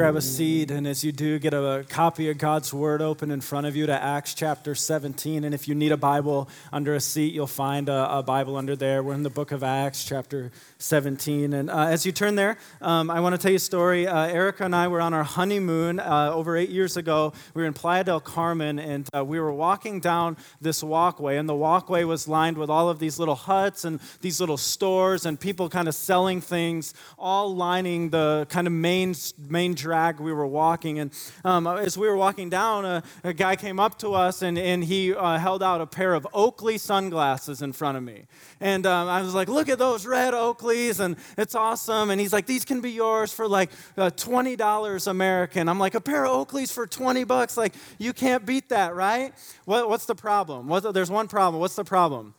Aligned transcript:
grab 0.00 0.16
a 0.16 0.22
seat, 0.22 0.70
and 0.70 0.86
as 0.86 1.04
you 1.04 1.12
do, 1.12 1.38
get 1.38 1.52
a 1.52 1.84
copy 1.90 2.30
of 2.30 2.38
God's 2.38 2.72
Word 2.72 3.02
open 3.02 3.30
in 3.30 3.42
front 3.42 3.66
of 3.66 3.76
you 3.76 3.84
to 3.84 4.02
Acts 4.02 4.32
chapter 4.32 4.74
17. 4.74 5.44
And 5.44 5.54
if 5.54 5.68
you 5.68 5.74
need 5.74 5.92
a 5.92 5.98
Bible 5.98 6.48
under 6.72 6.94
a 6.94 7.00
seat, 7.00 7.34
you'll 7.34 7.46
find 7.46 7.90
a, 7.90 8.10
a 8.10 8.22
Bible 8.22 8.56
under 8.56 8.74
there. 8.74 9.02
We're 9.02 9.12
in 9.12 9.24
the 9.24 9.28
book 9.28 9.52
of 9.52 9.62
Acts, 9.62 10.02
chapter 10.02 10.52
17. 10.78 11.52
And 11.52 11.68
uh, 11.68 11.88
as 11.88 12.06
you 12.06 12.12
turn 12.12 12.34
there, 12.34 12.56
um, 12.80 13.10
I 13.10 13.20
want 13.20 13.34
to 13.34 13.38
tell 13.38 13.50
you 13.50 13.58
a 13.58 13.60
story. 13.60 14.06
Uh, 14.06 14.26
Erica 14.28 14.64
and 14.64 14.74
I 14.74 14.88
were 14.88 15.02
on 15.02 15.12
our 15.12 15.22
honeymoon 15.22 16.00
uh, 16.00 16.30
over 16.32 16.56
eight 16.56 16.70
years 16.70 16.96
ago. 16.96 17.34
We 17.52 17.60
were 17.60 17.68
in 17.68 17.74
Playa 17.74 18.02
del 18.02 18.20
Carmen, 18.20 18.78
and 18.78 19.06
uh, 19.14 19.22
we 19.22 19.38
were 19.38 19.52
walking 19.52 20.00
down 20.00 20.38
this 20.62 20.82
walkway, 20.82 21.36
and 21.36 21.46
the 21.46 21.54
walkway 21.54 22.04
was 22.04 22.26
lined 22.26 22.56
with 22.56 22.70
all 22.70 22.88
of 22.88 23.00
these 23.00 23.18
little 23.18 23.34
huts 23.34 23.84
and 23.84 24.00
these 24.22 24.40
little 24.40 24.56
stores 24.56 25.26
and 25.26 25.38
people 25.38 25.68
kind 25.68 25.88
of 25.88 25.94
selling 25.94 26.40
things, 26.40 26.94
all 27.18 27.54
lining 27.54 28.08
the 28.08 28.46
kind 28.48 28.66
of 28.66 28.72
main, 28.72 29.14
main 29.46 29.74
drag 29.90 30.20
we 30.20 30.32
were 30.32 30.46
walking. 30.46 31.00
And 31.00 31.10
um, 31.44 31.66
as 31.66 31.98
we 31.98 32.06
were 32.06 32.14
walking 32.16 32.48
down, 32.48 32.84
a, 32.84 33.02
a, 33.24 33.32
guy 33.32 33.56
came 33.56 33.80
up 33.80 33.98
to 33.98 34.14
us, 34.14 34.40
and, 34.40 34.56
and 34.56 34.84
he 34.84 35.12
uh, 35.12 35.36
held 35.36 35.64
out 35.64 35.80
a 35.80 35.86
pair 35.86 36.14
of 36.14 36.28
Oakley 36.32 36.78
sunglasses 36.78 37.60
in 37.60 37.72
front 37.72 37.96
of 37.96 38.04
me. 38.04 38.26
And 38.60 38.86
um, 38.86 39.08
I 39.08 39.20
was 39.20 39.34
like, 39.34 39.48
look 39.48 39.68
at 39.68 39.80
those 39.80 40.06
red 40.06 40.32
Oakleys, 40.32 41.00
and 41.00 41.16
it's 41.36 41.56
awesome. 41.56 42.10
And 42.10 42.20
he's 42.20 42.32
like, 42.32 42.46
these 42.46 42.64
can 42.64 42.80
be 42.80 42.92
yours 42.92 43.32
for 43.32 43.48
like 43.48 43.70
uh, 43.96 44.10
$20 44.10 45.08
American. 45.08 45.68
I'm 45.68 45.80
like, 45.80 45.96
a 45.96 46.00
pair 46.00 46.24
of 46.24 46.46
Oakleys 46.46 46.72
for 46.72 46.86
20 46.86 47.24
bucks? 47.24 47.56
Like, 47.56 47.74
you 47.98 48.12
can't 48.12 48.46
beat 48.46 48.68
that, 48.68 48.94
right? 48.94 49.34
What, 49.64 49.88
what's 49.88 50.06
the 50.06 50.14
problem? 50.14 50.68
There's 50.92 51.10
one 51.10 51.26
problem. 51.26 51.60
What's 51.60 51.74
the 51.74 51.82
problem? 51.82 52.34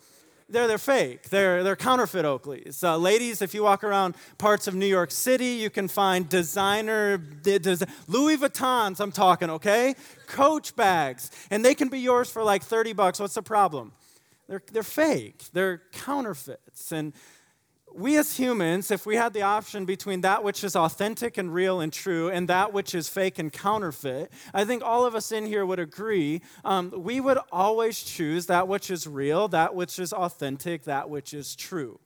They're, 0.51 0.67
they're 0.67 0.77
fake. 0.77 1.29
They're, 1.29 1.63
they're 1.63 1.75
counterfeit 1.75 2.25
Oakleys. 2.25 2.83
Uh, 2.83 2.97
ladies, 2.97 3.41
if 3.41 3.53
you 3.53 3.63
walk 3.63 3.83
around 3.83 4.15
parts 4.37 4.67
of 4.67 4.75
New 4.75 4.85
York 4.85 5.11
City, 5.11 5.45
you 5.45 5.69
can 5.69 5.87
find 5.87 6.27
designer, 6.27 7.17
des- 7.17 7.85
Louis 8.07 8.37
Vuittons, 8.37 8.99
I'm 8.99 9.11
talking, 9.11 9.49
okay? 9.49 9.95
Coach 10.27 10.76
bags. 10.76 11.31
And 11.49 11.63
they 11.63 11.73
can 11.73 11.87
be 11.87 11.99
yours 11.99 12.29
for 12.29 12.43
like 12.43 12.63
30 12.63 12.93
bucks. 12.93 13.20
What's 13.20 13.34
the 13.34 13.41
problem? 13.41 13.93
They're, 14.48 14.61
they're 14.71 14.84
fake. 14.84 15.45
They're 15.53 15.81
counterfeits. 15.93 16.91
And 16.91 17.13
we 17.95 18.17
as 18.17 18.37
humans, 18.37 18.91
if 18.91 19.05
we 19.05 19.15
had 19.15 19.34
the 19.34 19.41
option 19.41 19.85
between 19.85 20.21
that 20.21 20.43
which 20.43 20.63
is 20.63 20.75
authentic 20.75 21.37
and 21.37 21.53
real 21.53 21.79
and 21.79 21.91
true 21.91 22.29
and 22.29 22.48
that 22.48 22.73
which 22.73 22.95
is 22.95 23.09
fake 23.09 23.39
and 23.39 23.51
counterfeit, 23.51 24.31
I 24.53 24.65
think 24.65 24.83
all 24.83 25.05
of 25.05 25.15
us 25.15 25.31
in 25.31 25.45
here 25.45 25.65
would 25.65 25.79
agree 25.79 26.41
um, 26.63 26.93
we 26.95 27.20
would 27.20 27.39
always 27.51 28.01
choose 28.01 28.45
that 28.48 28.67
which 28.67 28.89
is 28.91 29.07
real, 29.07 29.48
that 29.49 29.75
which 29.75 29.99
is 29.99 30.13
authentic, 30.13 30.83
that 30.83 31.09
which 31.09 31.33
is 31.33 31.55
true 31.55 31.99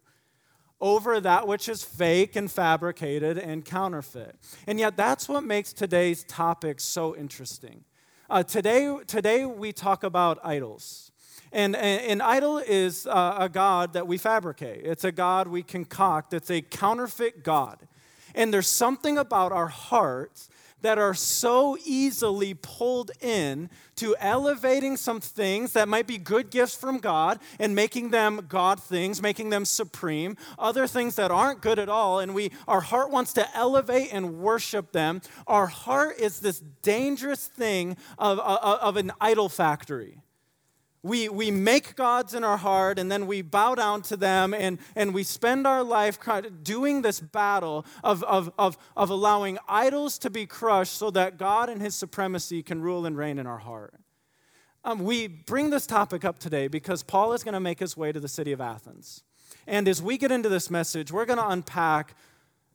over 0.81 1.21
that 1.21 1.47
which 1.47 1.69
is 1.69 1.83
fake 1.83 2.35
and 2.35 2.51
fabricated 2.51 3.37
and 3.37 3.63
counterfeit. 3.63 4.35
And 4.67 4.79
yet, 4.79 4.97
that's 4.97 5.29
what 5.29 5.43
makes 5.43 5.73
today's 5.73 6.23
topic 6.25 6.79
so 6.79 7.15
interesting. 7.15 7.85
Uh, 8.29 8.43
today, 8.43 8.95
today, 9.07 9.45
we 9.45 9.71
talk 9.71 10.03
about 10.03 10.39
idols. 10.43 11.04
And 11.55 11.73
an 11.77 12.19
idol 12.19 12.57
is 12.57 13.07
uh, 13.07 13.37
a 13.39 13.47
God 13.47 13.93
that 13.93 14.05
we 14.05 14.17
fabricate, 14.17 14.85
it's 14.85 15.05
a 15.05 15.11
God 15.13 15.47
we 15.47 15.63
concoct, 15.63 16.33
it's 16.33 16.51
a 16.51 16.61
counterfeit 16.61 17.43
God. 17.43 17.79
And 18.35 18.53
there's 18.53 18.67
something 18.67 19.17
about 19.17 19.53
our 19.53 19.69
hearts 19.69 20.49
that 20.81 20.97
are 20.97 21.13
so 21.13 21.77
easily 21.85 22.55
pulled 22.55 23.11
in 23.21 23.69
to 23.95 24.17
elevating 24.19 24.97
some 24.97 25.21
things 25.21 25.71
that 25.71 25.87
might 25.87 26.07
be 26.07 26.17
good 26.17 26.49
gifts 26.49 26.75
from 26.75 26.97
God 26.97 27.39
and 27.57 27.73
making 27.73 28.09
them 28.09 28.47
God 28.49 28.83
things, 28.83 29.21
making 29.21 29.49
them 29.49 29.63
supreme, 29.63 30.35
other 30.59 30.87
things 30.87 31.15
that 31.15 31.31
aren't 31.31 31.61
good 31.61 31.79
at 31.79 31.87
all, 31.87 32.19
and 32.19 32.35
we 32.35 32.51
our 32.67 32.81
heart 32.81 33.11
wants 33.11 33.31
to 33.31 33.55
elevate 33.55 34.09
and 34.11 34.39
worship 34.39 34.91
them. 34.91 35.21
Our 35.47 35.67
heart 35.67 36.19
is 36.19 36.41
this 36.41 36.61
dangerous 36.81 37.47
thing 37.47 37.95
of, 38.17 38.39
of, 38.39 38.79
of 38.81 38.97
an 38.97 39.13
idol 39.21 39.47
factory 39.47 40.17
we, 41.05 41.29
we 41.29 41.51
make 41.51 41.95
gods 41.95 42.33
in 42.33 42.43
our 42.43 42.57
heart 42.57 42.97
and 42.97 43.11
then 43.11 43.27
we 43.27 43.43
bow 43.43 43.75
down 43.75 44.01
to 44.01 44.17
them 44.17 44.55
and, 44.55 44.79
and 44.95 45.13
we 45.13 45.21
spend 45.21 45.67
our 45.67 45.83
life 45.83 46.17
doing 46.63 47.03
this 47.03 47.19
battle 47.19 47.85
of, 48.03 48.23
of, 48.23 48.51
of, 48.57 48.75
of 48.97 49.11
allowing 49.11 49.59
idols 49.67 50.17
to 50.17 50.31
be 50.31 50.47
crushed 50.47 50.93
so 50.93 51.11
that 51.11 51.37
God 51.37 51.69
and 51.69 51.79
his 51.79 51.93
supremacy 51.93 52.63
can 52.63 52.81
rule 52.81 53.05
and 53.05 53.15
reign 53.15 53.37
in 53.37 53.45
our 53.45 53.59
heart. 53.59 53.93
Um, 54.83 55.03
we 55.03 55.27
bring 55.27 55.69
this 55.69 55.85
topic 55.85 56.25
up 56.25 56.39
today 56.39 56.67
because 56.67 57.03
Paul 57.03 57.33
is 57.33 57.43
going 57.43 57.53
to 57.53 57.59
make 57.59 57.77
his 57.77 57.95
way 57.95 58.11
to 58.11 58.19
the 58.19 58.27
city 58.27 58.51
of 58.51 58.59
Athens. 58.59 59.21
And 59.67 59.87
as 59.87 60.01
we 60.01 60.17
get 60.17 60.31
into 60.31 60.49
this 60.49 60.71
message, 60.71 61.11
we're 61.11 61.25
going 61.25 61.37
to 61.37 61.47
unpack 61.47 62.15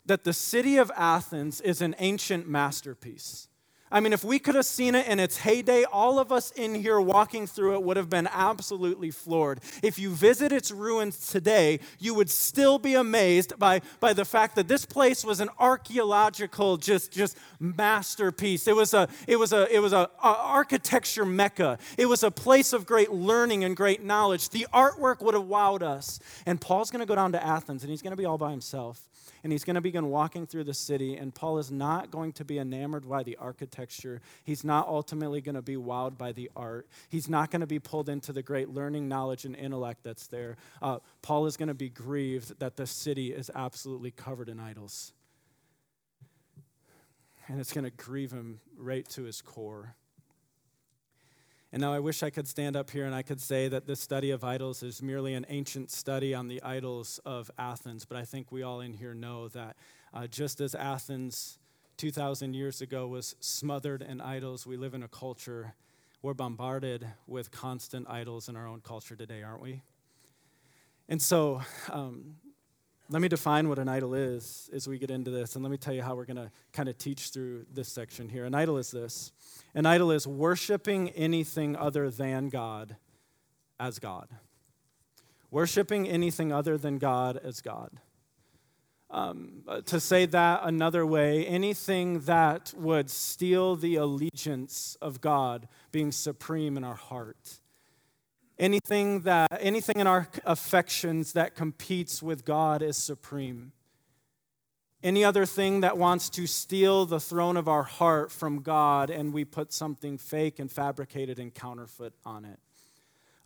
that 0.06 0.22
the 0.22 0.32
city 0.32 0.76
of 0.76 0.92
Athens 0.97 1.60
is 1.60 1.82
an 1.82 1.97
ancient 1.98 2.48
masterpiece. 2.48 3.48
I 3.92 3.98
mean, 3.98 4.12
if 4.12 4.22
we 4.22 4.38
could 4.38 4.54
have 4.54 4.66
seen 4.66 4.94
it 4.94 5.08
in 5.08 5.18
its 5.18 5.38
heyday, 5.38 5.84
all 5.84 6.20
of 6.20 6.30
us 6.30 6.52
in 6.52 6.76
here 6.76 7.00
walking 7.00 7.46
through 7.46 7.74
it 7.74 7.82
would 7.82 7.96
have 7.96 8.08
been 8.08 8.28
absolutely 8.30 9.10
floored. 9.10 9.60
If 9.82 9.98
you 9.98 10.10
visit 10.10 10.52
its 10.52 10.70
ruins 10.70 11.28
today, 11.28 11.80
you 11.98 12.14
would 12.14 12.30
still 12.30 12.78
be 12.78 12.94
amazed 12.94 13.58
by, 13.58 13.80
by 13.98 14.12
the 14.12 14.24
fact 14.24 14.54
that 14.54 14.68
this 14.68 14.86
place 14.86 15.24
was 15.24 15.40
an 15.40 15.48
archaeological 15.58 16.76
just, 16.76 17.10
just 17.10 17.36
masterpiece. 17.58 18.68
It 18.68 18.76
was 18.76 18.94
a 18.94 19.08
it 19.26 19.36
was 19.36 19.52
a 19.52 19.72
it 19.74 19.80
was 19.80 19.92
a, 19.92 20.08
a 20.22 20.36
architecture 20.36 21.24
mecca. 21.24 21.78
It 21.98 22.06
was 22.06 22.22
a 22.22 22.30
place 22.30 22.72
of 22.72 22.86
great 22.86 23.10
learning 23.10 23.64
and 23.64 23.76
great 23.76 24.04
knowledge. 24.04 24.50
The 24.50 24.66
artwork 24.72 25.20
would 25.20 25.34
have 25.34 25.44
wowed 25.44 25.82
us. 25.82 26.20
And 26.46 26.60
Paul's 26.60 26.90
going 26.90 27.00
to 27.00 27.06
go 27.06 27.14
down 27.14 27.32
to 27.32 27.44
Athens, 27.44 27.82
and 27.82 27.90
he's 27.90 28.02
going 28.02 28.12
to 28.12 28.16
be 28.16 28.24
all 28.24 28.38
by 28.38 28.50
himself 28.50 29.06
and 29.42 29.52
he's 29.52 29.64
going 29.64 29.74
to 29.74 29.80
begin 29.80 30.10
walking 30.10 30.46
through 30.46 30.64
the 30.64 30.74
city. 30.74 31.16
And 31.16 31.34
Paul 31.34 31.58
is 31.58 31.70
not 31.70 32.10
going 32.10 32.32
to 32.34 32.44
be 32.44 32.58
enamored 32.58 33.08
by 33.08 33.22
the 33.22 33.36
architecture. 33.36 33.79
He's 34.44 34.64
not 34.64 34.88
ultimately 34.88 35.41
going 35.41 35.54
to 35.54 35.62
be 35.62 35.76
wowed 35.76 36.18
by 36.18 36.32
the 36.32 36.50
art. 36.56 36.88
He's 37.08 37.28
not 37.28 37.50
going 37.50 37.60
to 37.60 37.66
be 37.66 37.78
pulled 37.78 38.08
into 38.08 38.32
the 38.32 38.42
great 38.42 38.68
learning, 38.68 39.08
knowledge, 39.08 39.44
and 39.44 39.56
intellect 39.56 40.02
that's 40.02 40.26
there. 40.26 40.56
Uh, 40.82 40.98
Paul 41.22 41.46
is 41.46 41.56
going 41.56 41.68
to 41.68 41.74
be 41.74 41.88
grieved 41.88 42.58
that 42.60 42.76
the 42.76 42.86
city 42.86 43.32
is 43.32 43.50
absolutely 43.54 44.10
covered 44.10 44.48
in 44.48 44.60
idols. 44.60 45.12
And 47.48 47.60
it's 47.60 47.72
going 47.72 47.84
to 47.84 47.91
grieve 47.91 48.30
him 48.30 48.60
right 48.76 49.08
to 49.10 49.24
his 49.24 49.42
core. 49.42 49.94
And 51.72 51.80
now 51.80 51.92
I 51.92 52.00
wish 52.00 52.24
I 52.24 52.30
could 52.30 52.48
stand 52.48 52.76
up 52.76 52.91
here 52.91 53.06
and 53.06 53.14
I 53.14 53.22
could 53.22 53.41
say 53.41 53.68
that 53.68 53.86
this 53.86 54.00
study 54.00 54.32
of 54.32 54.42
idols 54.42 54.82
is 54.82 55.00
merely 55.02 55.34
an 55.34 55.47
ancient 55.48 55.91
study 55.91 56.34
on 56.34 56.48
the 56.48 56.60
idols 56.62 57.20
of 57.24 57.48
Athens, 57.58 58.04
but 58.04 58.16
I 58.16 58.24
think 58.24 58.50
we 58.50 58.64
all 58.64 58.80
in 58.80 58.92
here 58.92 59.14
know 59.14 59.47
that 59.48 59.76
uh, 60.12 60.26
just 60.26 60.60
as 60.60 60.74
Athens 60.74 61.59
2,000 62.00 62.54
years 62.54 62.80
ago 62.80 63.06
was 63.06 63.36
smothered 63.40 64.00
in 64.00 64.22
idols, 64.22 64.66
we 64.66 64.78
live 64.78 64.94
in 64.94 65.02
a 65.02 65.08
culture, 65.08 65.74
we're 66.22 66.32
bombarded 66.32 67.06
with 67.26 67.50
constant 67.50 68.08
idols 68.08 68.48
in 68.48 68.56
our 68.56 68.66
own 68.66 68.80
culture 68.80 69.14
today, 69.14 69.42
aren't 69.42 69.60
we? 69.60 69.82
And 71.10 71.20
so, 71.20 71.60
um, 71.90 72.36
let 73.10 73.20
me 73.20 73.28
define 73.28 73.68
what 73.68 73.78
an 73.78 73.86
idol 73.86 74.14
is 74.14 74.70
as 74.72 74.88
we 74.88 74.96
get 74.96 75.10
into 75.10 75.30
this, 75.30 75.56
and 75.56 75.62
let 75.62 75.70
me 75.70 75.76
tell 75.76 75.92
you 75.92 76.00
how 76.00 76.14
we're 76.14 76.24
going 76.24 76.38
to 76.38 76.50
kind 76.72 76.88
of 76.88 76.96
teach 76.96 77.28
through 77.28 77.66
this 77.70 77.92
section 77.92 78.30
here. 78.30 78.46
An 78.46 78.54
idol 78.54 78.78
is 78.78 78.90
this 78.90 79.30
an 79.74 79.84
idol 79.84 80.10
is 80.10 80.26
worshiping 80.26 81.10
anything 81.10 81.76
other 81.76 82.08
than 82.08 82.48
God 82.48 82.96
as 83.78 83.98
God. 83.98 84.30
Worshiping 85.50 86.08
anything 86.08 86.50
other 86.50 86.78
than 86.78 86.96
God 86.96 87.38
as 87.44 87.60
God. 87.60 87.90
Um, 89.10 89.65
to 89.87 89.98
say 89.98 90.26
that 90.26 90.60
another 90.62 91.04
way, 91.04 91.44
anything 91.44 92.21
that 92.21 92.72
would 92.76 93.10
steal 93.10 93.75
the 93.75 93.97
allegiance 93.97 94.97
of 95.03 95.21
God 95.21 95.66
being 95.91 96.12
supreme 96.12 96.76
in 96.76 96.84
our 96.84 96.94
heart. 96.94 97.59
Anything 98.56 99.22
that 99.22 99.48
anything 99.59 99.98
in 99.98 100.06
our 100.06 100.28
affections 100.44 101.32
that 101.32 101.56
competes 101.56 102.22
with 102.22 102.44
God 102.44 102.82
is 102.82 102.97
supreme. 102.97 103.72
Any 105.03 105.25
other 105.25 105.47
thing 105.47 105.81
that 105.81 105.97
wants 105.97 106.28
to 106.31 106.47
steal 106.47 107.06
the 107.06 107.18
throne 107.18 107.56
of 107.56 107.68
our 107.68 107.84
heart 107.84 108.30
from 108.30 108.60
God 108.60 109.09
and 109.09 109.33
we 109.33 109.45
put 109.45 109.72
something 109.72 110.18
fake 110.18 110.59
and 110.59 110.71
fabricated 110.71 111.39
and 111.39 111.53
counterfeit 111.53 112.13
on 112.24 112.45
it. 112.45 112.60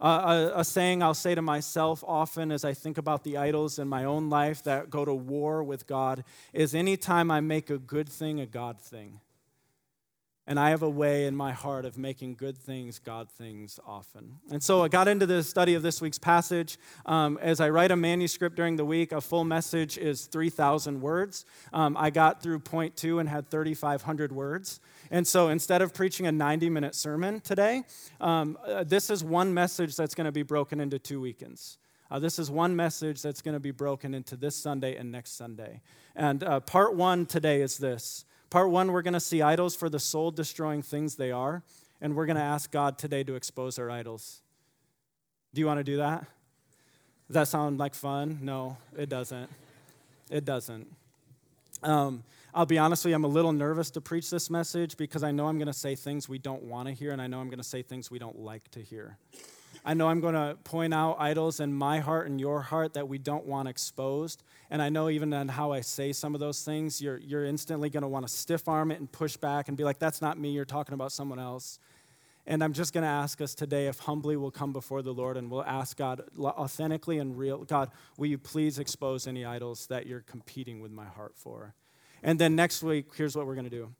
A, 0.04 0.52
a, 0.56 0.64
saying 0.64 1.02
I'll 1.02 1.14
say 1.14 1.34
to 1.34 1.40
myself 1.40 2.04
often 2.06 2.52
as 2.52 2.62
I 2.62 2.74
think 2.74 2.98
about 2.98 3.24
the 3.24 3.38
idols 3.38 3.78
in 3.78 3.88
my 3.88 4.04
own 4.04 4.28
life 4.28 4.62
that 4.64 4.90
go 4.90 5.04
to 5.04 5.14
war 5.14 5.64
with 5.64 5.86
God 5.86 6.24
is 6.52 6.74
anytime 6.74 7.30
I 7.30 7.40
make 7.40 7.70
a 7.70 7.78
good 7.78 8.08
thing 8.08 8.38
a 8.38 8.46
God 8.46 8.78
thing. 8.78 9.20
And 10.46 10.60
I 10.60 10.70
have 10.70 10.82
a 10.82 10.90
way 10.90 11.26
in 11.26 11.34
my 11.34 11.52
heart 11.52 11.86
of 11.86 11.96
making 11.96 12.34
good 12.34 12.58
things 12.58 12.98
God 12.98 13.30
things 13.30 13.80
often. 13.86 14.36
And 14.50 14.62
so 14.62 14.82
I 14.82 14.88
got 14.88 15.08
into 15.08 15.24
the 15.24 15.42
study 15.42 15.74
of 15.74 15.82
this 15.82 16.02
week's 16.02 16.18
passage. 16.18 16.76
Um, 17.06 17.38
as 17.40 17.60
I 17.60 17.70
write 17.70 17.90
a 17.90 17.96
manuscript 17.96 18.56
during 18.56 18.76
the 18.76 18.84
week, 18.84 19.12
a 19.12 19.22
full 19.22 19.44
message 19.44 19.96
is 19.96 20.26
3,000 20.26 21.00
words. 21.00 21.46
Um, 21.72 21.96
I 21.96 22.10
got 22.10 22.42
through 22.42 22.58
point 22.58 22.94
two 22.94 23.20
and 23.20 23.28
had 23.28 23.48
3,500 23.48 24.32
words. 24.32 24.80
And 25.10 25.26
so 25.26 25.48
instead 25.48 25.82
of 25.82 25.92
preaching 25.92 26.26
a 26.26 26.32
90 26.32 26.70
minute 26.70 26.94
sermon 26.94 27.40
today, 27.40 27.84
um, 28.20 28.58
uh, 28.66 28.84
this 28.84 29.10
is 29.10 29.22
one 29.22 29.52
message 29.52 29.96
that's 29.96 30.14
going 30.14 30.26
to 30.26 30.32
be 30.32 30.42
broken 30.42 30.80
into 30.80 30.98
two 30.98 31.20
weekends. 31.20 31.78
Uh, 32.10 32.18
this 32.18 32.38
is 32.38 32.50
one 32.50 32.76
message 32.76 33.22
that's 33.22 33.42
going 33.42 33.54
to 33.54 33.60
be 33.60 33.70
broken 33.70 34.14
into 34.14 34.36
this 34.36 34.54
Sunday 34.56 34.96
and 34.96 35.10
next 35.10 35.36
Sunday. 35.36 35.80
And 36.14 36.44
uh, 36.44 36.60
part 36.60 36.94
one 36.94 37.26
today 37.26 37.60
is 37.60 37.78
this 37.78 38.24
Part 38.54 38.70
one, 38.70 38.92
we're 38.92 39.02
going 39.02 39.14
to 39.14 39.18
see 39.18 39.42
idols 39.42 39.74
for 39.74 39.88
the 39.88 39.98
soul 39.98 40.30
destroying 40.30 40.80
things 40.80 41.16
they 41.16 41.32
are, 41.32 41.64
and 42.00 42.14
we're 42.14 42.24
going 42.24 42.36
to 42.36 42.42
ask 42.42 42.70
God 42.70 42.98
today 42.98 43.24
to 43.24 43.34
expose 43.34 43.80
our 43.80 43.90
idols. 43.90 44.42
Do 45.52 45.60
you 45.60 45.66
want 45.66 45.80
to 45.80 45.82
do 45.82 45.96
that? 45.96 46.20
Does 47.26 47.34
that 47.34 47.48
sound 47.48 47.78
like 47.78 47.94
fun? 47.94 48.38
No, 48.42 48.76
it 48.96 49.08
doesn't. 49.08 49.50
It 50.30 50.44
doesn't. 50.44 50.86
Um, 51.82 52.22
I'll 52.56 52.66
be 52.66 52.78
honest 52.78 53.04
with 53.04 53.10
you, 53.10 53.16
I'm 53.16 53.24
a 53.24 53.28
little 53.28 53.52
nervous 53.52 53.90
to 53.90 54.00
preach 54.00 54.30
this 54.30 54.48
message 54.48 54.96
because 54.96 55.24
I 55.24 55.32
know 55.32 55.48
I'm 55.48 55.58
going 55.58 55.66
to 55.66 55.72
say 55.72 55.96
things 55.96 56.28
we 56.28 56.38
don't 56.38 56.62
want 56.62 56.86
to 56.86 56.94
hear, 56.94 57.10
and 57.10 57.20
I 57.20 57.26
know 57.26 57.40
I'm 57.40 57.48
going 57.48 57.58
to 57.58 57.64
say 57.64 57.82
things 57.82 58.12
we 58.12 58.20
don't 58.20 58.38
like 58.38 58.70
to 58.70 58.80
hear. 58.80 59.18
I 59.84 59.94
know 59.94 60.06
I'm 60.06 60.20
going 60.20 60.34
to 60.34 60.56
point 60.62 60.94
out 60.94 61.16
idols 61.18 61.58
in 61.58 61.74
my 61.74 61.98
heart 61.98 62.28
and 62.28 62.40
your 62.40 62.60
heart 62.60 62.94
that 62.94 63.08
we 63.08 63.18
don't 63.18 63.44
want 63.44 63.66
exposed. 63.66 64.44
And 64.70 64.80
I 64.80 64.88
know 64.88 65.10
even 65.10 65.32
in 65.32 65.48
how 65.48 65.72
I 65.72 65.80
say 65.80 66.12
some 66.12 66.32
of 66.32 66.40
those 66.40 66.62
things, 66.62 67.02
you're, 67.02 67.18
you're 67.18 67.44
instantly 67.44 67.90
going 67.90 68.02
to 68.02 68.08
want 68.08 68.24
to 68.24 68.32
stiff 68.32 68.68
arm 68.68 68.92
it 68.92 69.00
and 69.00 69.10
push 69.10 69.36
back 69.36 69.66
and 69.66 69.76
be 69.76 69.82
like, 69.82 69.98
that's 69.98 70.22
not 70.22 70.38
me, 70.38 70.50
you're 70.50 70.64
talking 70.64 70.94
about 70.94 71.10
someone 71.10 71.40
else. 71.40 71.80
And 72.46 72.62
I'm 72.62 72.72
just 72.72 72.92
going 72.92 73.02
to 73.02 73.10
ask 73.10 73.40
us 73.40 73.56
today 73.56 73.88
if 73.88 73.98
humbly 73.98 74.36
we'll 74.36 74.52
come 74.52 74.72
before 74.72 75.02
the 75.02 75.12
Lord 75.12 75.36
and 75.36 75.50
we'll 75.50 75.64
ask 75.64 75.96
God 75.96 76.22
authentically 76.38 77.18
and 77.18 77.36
real 77.36 77.64
God, 77.64 77.90
will 78.16 78.26
you 78.26 78.38
please 78.38 78.78
expose 78.78 79.26
any 79.26 79.44
idols 79.44 79.88
that 79.88 80.06
you're 80.06 80.20
competing 80.20 80.80
with 80.80 80.92
my 80.92 81.06
heart 81.06 81.32
for? 81.34 81.74
And 82.24 82.38
then 82.38 82.56
next 82.56 82.82
week, 82.82 83.06
here's 83.14 83.36
what 83.36 83.46
we're 83.46 83.54
going 83.54 83.70
to 83.70 83.70
do 83.70 83.94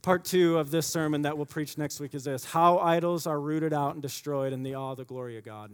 Part 0.00 0.24
two 0.24 0.58
of 0.58 0.70
this 0.70 0.86
sermon 0.86 1.22
that 1.22 1.36
we'll 1.36 1.44
preach 1.44 1.76
next 1.76 2.00
week 2.00 2.14
is 2.14 2.24
this 2.24 2.44
How 2.44 2.78
idols 2.78 3.26
are 3.26 3.38
rooted 3.38 3.72
out 3.72 3.94
and 3.94 4.02
destroyed 4.02 4.52
in 4.52 4.62
the 4.62 4.74
awe 4.74 4.92
of 4.92 4.96
the 4.96 5.04
glory 5.04 5.36
of 5.36 5.44
God. 5.44 5.72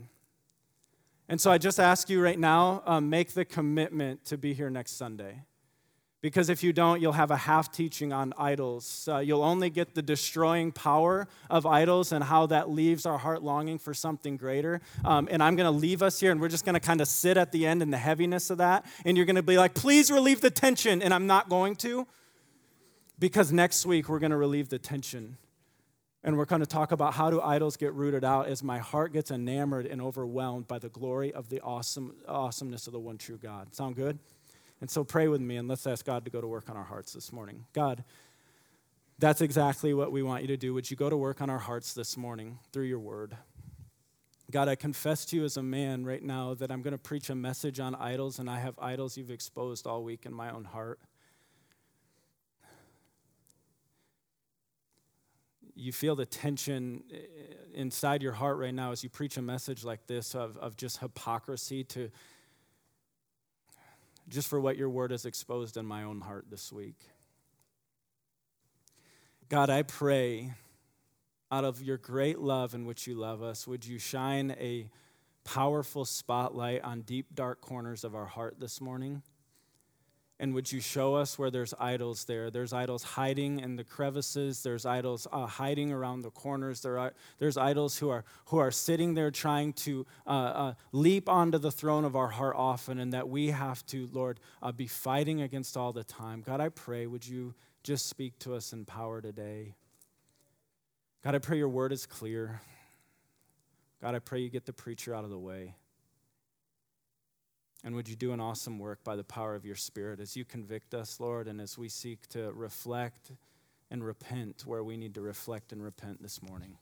And 1.29 1.41
so 1.41 1.51
I 1.51 1.59
just 1.59 1.79
ask 1.79 2.11
you 2.11 2.23
right 2.23 2.39
now 2.39 2.83
um, 2.87 3.09
make 3.09 3.33
the 3.33 3.45
commitment 3.45 4.25
to 4.27 4.37
be 4.37 4.55
here 4.55 4.71
next 4.71 4.97
Sunday. 4.97 5.43
Because 6.25 6.49
if 6.49 6.63
you 6.63 6.73
don't, 6.73 7.03
you'll 7.03 7.13
have 7.13 7.31
a 7.31 7.37
half 7.37 7.71
teaching 7.71 8.11
on 8.11 8.33
idols. 8.39 9.07
Uh, 9.13 9.19
you'll 9.19 9.43
only 9.43 9.69
get 9.69 9.95
the 9.95 10.01
destroying 10.01 10.73
power 10.73 11.29
of 11.51 11.67
idols 11.67 12.13
and 12.13 12.25
how 12.25 12.47
that 12.47 12.71
leaves 12.71 13.05
our 13.05 13.19
heart 13.19 13.43
longing 13.43 13.79
for 13.79 13.93
something 13.93 14.39
greater. 14.39 14.81
Um, 15.05 15.29
and 15.31 15.43
I'm 15.43 15.55
going 15.55 15.71
to 15.71 15.79
leave 15.79 16.03
us 16.03 16.19
here, 16.19 16.33
and 16.33 16.41
we're 16.41 16.49
just 16.49 16.65
going 16.65 16.73
to 16.73 16.81
kind 16.81 17.03
of 17.03 17.09
sit 17.09 17.37
at 17.37 17.53
the 17.53 17.67
end 17.67 17.83
in 17.83 17.91
the 17.91 17.99
heaviness 17.99 18.49
of 18.49 18.57
that. 18.57 18.87
And 19.05 19.19
you're 19.19 19.27
going 19.27 19.37
to 19.37 19.43
be 19.43 19.59
like, 19.59 19.75
please 19.75 20.11
relieve 20.11 20.41
the 20.41 20.49
tension. 20.49 21.03
And 21.03 21.13
I'm 21.13 21.27
not 21.27 21.51
going 21.51 21.77
to. 21.77 22.07
Because 23.19 23.53
next 23.53 23.85
week 23.85 24.09
we're 24.09 24.19
going 24.19 24.31
to 24.31 24.39
relieve 24.39 24.71
the 24.71 24.79
tension. 24.79 25.37
And 26.23 26.39
we're 26.39 26.47
going 26.47 26.63
to 26.63 26.67
talk 26.67 26.91
about 26.91 27.13
how 27.13 27.29
do 27.29 27.39
idols 27.43 27.77
get 27.77 27.93
rooted 27.93 28.25
out 28.25 28.49
as 28.49 28.63
my 28.63 28.79
heart 28.79 29.13
gets 29.13 29.31
enamored 29.31 29.85
and 29.85 30.01
overwhelmed 30.01 30.69
by 30.69 30.79
the 30.79 30.89
glory 30.89 31.35
of 31.35 31.51
the 31.51 31.61
awesome, 31.61 32.15
awesomeness 32.27 32.87
of 32.87 32.95
the 32.95 32.99
one 32.99 33.19
true 33.19 33.37
God. 33.37 33.75
Sound 33.75 33.95
good? 33.95 34.19
And 34.81 34.91
so 34.91 35.05
pray 35.05 35.29
with 35.29 35.41
me 35.41 35.57
and 35.57 35.69
let's 35.69 35.87
ask 35.87 36.05
God 36.05 36.25
to 36.25 36.31
go 36.31 36.41
to 36.41 36.47
work 36.47 36.69
on 36.69 36.77
our 36.77 36.85
hearts 36.85 37.13
this 37.13 37.33
morning. 37.33 37.65
God, 37.73 38.05
that's 39.19 39.41
exactly 39.41 39.95
what 39.95 40.13
we 40.13 40.23
want 40.23 40.43
you 40.43 40.49
to 40.49 40.57
do. 40.57 40.75
Would 40.75 40.91
you 40.91 40.97
go 40.97 41.09
to 41.09 41.17
work 41.17 41.41
on 41.41 41.49
our 41.49 41.59
hearts 41.59 41.95
this 41.95 42.17
morning 42.17 42.59
through 42.73 42.85
your 42.85 42.99
word? 42.99 43.37
God, 44.51 44.69
I 44.69 44.75
confess 44.75 45.25
to 45.27 45.37
you 45.37 45.45
as 45.45 45.57
a 45.57 45.63
man 45.63 46.05
right 46.05 46.23
now 46.23 46.55
that 46.55 46.71
I'm 46.71 46.83
going 46.83 46.93
to 46.93 46.99
preach 46.99 47.31
a 47.31 47.35
message 47.35 47.81
on 47.81 47.95
idols, 47.95 48.39
and 48.39 48.51
I 48.51 48.61
have 48.61 48.79
idols 48.79 49.17
you've 49.17 49.31
exposed 49.31 49.87
all 49.87 50.05
week 50.05 50.27
in 50.27 50.35
my 50.35 50.51
own 50.51 50.65
heart. 50.65 51.01
you 55.75 55.93
feel 55.93 56.15
the 56.17 56.27
tension 56.27 57.03
eh, 57.13 57.17
inside 57.75 58.23
your 58.23 58.33
heart 58.33 58.59
right 58.59 58.75
now 58.75 58.93
as 58.93 59.03
you 59.03 59.11
preach 59.11 59.37
a 59.37 59.43
message 59.43 59.85
like 59.85 60.07
this 60.07 60.35
of, 60.35 60.57
of 60.59 60.77
just 60.77 60.99
hypocrisy 60.99 61.83
to 61.85 62.11
just 64.29 64.49
for 64.49 64.61
what 64.61 64.77
your 64.77 64.89
word 64.89 65.11
has 65.11 65.25
exposed 65.25 65.77
in 65.77 65.87
my 65.87 66.03
own 66.03 66.21
heart 66.21 66.47
this 66.51 66.73
week. 66.73 66.97
God, 69.49 69.71
I 69.71 69.83
pray 69.83 70.55
out 71.51 71.65
of 71.65 71.83
your 71.83 71.99
great 71.99 72.39
love 72.39 72.75
in 72.75 72.85
which 72.85 73.07
you 73.07 73.15
love 73.15 73.43
us, 73.43 73.67
would 73.67 73.87
you 73.87 73.99
shine 73.99 74.57
a 74.59 74.89
powerful 75.45 76.05
spotlight 76.05 76.83
on 76.83 77.03
deep, 77.03 77.35
dark 77.35 77.61
corners 77.61 78.03
of 78.03 78.15
our 78.15 78.25
heart 78.27 78.59
this 78.59 78.81
morning? 78.81 79.23
And 80.41 80.53
would 80.53 80.73
you 80.73 80.81
show 80.81 81.15
us 81.15 81.39
where 81.39 81.51
there's 81.51 81.75
idols 81.79 82.25
there? 82.25 82.51
There's 82.51 82.73
idols 82.73 83.05
hiding 83.05 83.61
in 83.61 83.77
the 83.77 83.85
crevices. 83.85 84.65
There's 84.65 84.85
idols 84.85 85.29
uh, 85.31 85.47
hiding 85.47 85.93
around 85.93 86.23
the 86.23 86.31
corners. 86.31 86.81
There 86.81 86.99
are, 86.99 87.15
there's 87.39 87.57
idols 87.57 87.99
who 87.99 88.11
are, 88.11 88.25
who 88.47 88.59
are 88.59 88.73
sitting 88.73 89.15
there 89.15 89.31
trying 89.31 89.75
to 89.75 90.05
uh, 90.27 90.31
uh, 90.31 90.75
leap 90.91 91.29
onto 91.29 91.59
the 91.59 91.71
throne 91.71 92.05
of 92.05 92.17
our 92.17 92.29
heart 92.29 92.57
often, 92.59 92.99
and 92.99 93.13
that 93.13 93.29
we 93.29 93.49
have 93.49 93.87
to, 93.87 94.09
Lord, 94.13 94.41
uh, 94.61 94.73
be 94.73 94.89
fighting 94.89 95.41
against 95.41 95.77
all 95.77 95.93
the 95.93 96.05
time. 96.05 96.43
God, 96.45 96.61
I 96.61 96.69
pray, 96.69 97.07
would 97.07 97.27
you 97.27 97.55
just 97.85 98.07
speak 98.07 98.37
to 98.41 98.55
us 98.55 98.73
in 98.73 98.85
power 98.85 99.21
today? 99.21 99.77
God, 101.23 101.37
I 101.37 101.39
pray 101.39 101.59
your 101.59 101.69
word 101.69 101.93
is 101.93 102.07
clear. 102.07 102.61
God, 104.03 104.17
I 104.17 104.19
pray 104.19 104.41
you 104.41 104.51
get 104.51 104.67
the 104.67 104.73
preacher 104.73 105.15
out 105.15 105.23
of 105.23 105.31
the 105.31 105.39
way. 105.39 105.77
And 107.85 107.95
would 107.95 108.09
you 108.09 108.17
do 108.17 108.33
an 108.33 108.41
awesome 108.41 108.79
work 108.79 109.05
by 109.05 109.15
the 109.15 109.23
power 109.23 109.55
of 109.55 109.67
your 109.67 109.77
Spirit 109.77 110.19
as 110.19 110.35
you 110.37 110.45
convict 110.45 110.95
us, 110.95 111.21
Lord, 111.21 111.47
and 111.47 111.61
as 111.61 111.77
we 111.77 111.91
seek 111.91 112.27
to 112.29 112.51
reflect 112.53 113.33
and 113.91 114.03
repent 114.03 114.63
where 114.65 114.83
we 114.83 114.97
need 114.97 115.15
to 115.15 115.21
reflect 115.21 115.71
and 115.71 115.83
repent 115.83 116.23
this 116.23 116.43
morning. 116.43 116.79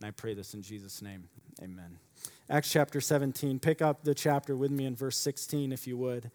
And 0.00 0.08
I 0.08 0.12
pray 0.12 0.32
this 0.32 0.54
in 0.54 0.62
Jesus' 0.62 1.02
name. 1.02 1.28
Amen. 1.62 1.98
Acts 2.48 2.70
chapter 2.70 3.02
17. 3.02 3.58
Pick 3.58 3.82
up 3.82 4.02
the 4.02 4.14
chapter 4.14 4.56
with 4.56 4.70
me 4.70 4.86
in 4.86 4.96
verse 4.96 5.18
16, 5.18 5.72
if 5.72 5.86
you 5.86 5.98
would. 5.98 6.30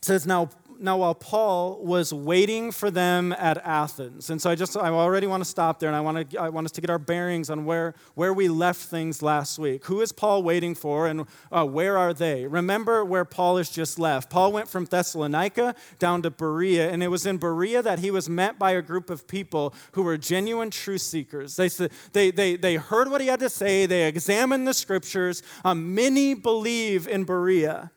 Says, 0.00 0.26
Now 0.26 0.50
now 0.80 0.96
while 0.96 1.14
Paul 1.14 1.84
was 1.84 2.12
waiting 2.12 2.72
for 2.72 2.90
them 2.90 3.32
at 3.32 3.58
Athens, 3.58 4.30
and 4.30 4.40
so 4.40 4.50
I 4.50 4.54
just 4.54 4.76
I 4.76 4.88
already 4.88 5.26
want 5.26 5.42
to 5.42 5.48
stop 5.48 5.78
there, 5.78 5.88
and 5.88 5.96
I 5.96 6.00
want 6.00 6.30
to 6.30 6.40
I 6.40 6.48
want 6.48 6.64
us 6.64 6.72
to 6.72 6.80
get 6.80 6.90
our 6.90 6.98
bearings 6.98 7.50
on 7.50 7.64
where 7.64 7.94
where 8.14 8.32
we 8.32 8.48
left 8.48 8.80
things 8.80 9.22
last 9.22 9.58
week. 9.58 9.84
Who 9.86 10.00
is 10.00 10.10
Paul 10.10 10.42
waiting 10.42 10.74
for, 10.74 11.06
and 11.06 11.26
uh, 11.52 11.66
where 11.66 11.98
are 11.98 12.14
they? 12.14 12.46
Remember 12.46 13.04
where 13.04 13.24
Paul 13.24 13.58
has 13.58 13.70
just 13.70 13.98
left. 13.98 14.30
Paul 14.30 14.52
went 14.52 14.68
from 14.68 14.86
Thessalonica 14.86 15.74
down 15.98 16.22
to 16.22 16.30
Berea, 16.30 16.90
and 16.90 17.02
it 17.02 17.08
was 17.08 17.26
in 17.26 17.36
Berea 17.36 17.82
that 17.82 17.98
he 17.98 18.10
was 18.10 18.28
met 18.28 18.58
by 18.58 18.72
a 18.72 18.82
group 18.82 19.10
of 19.10 19.28
people 19.28 19.74
who 19.92 20.02
were 20.02 20.16
genuine 20.16 20.70
truth 20.70 21.02
seekers. 21.02 21.56
They 21.56 21.68
they 22.12 22.30
they 22.30 22.56
they 22.56 22.76
heard 22.76 23.10
what 23.10 23.20
he 23.20 23.26
had 23.26 23.40
to 23.40 23.50
say. 23.50 23.86
They 23.86 24.06
examined 24.08 24.66
the 24.66 24.74
scriptures. 24.74 25.42
Um, 25.64 25.94
many 25.94 26.34
believe 26.34 27.06
in 27.06 27.24
Berea. 27.24 27.90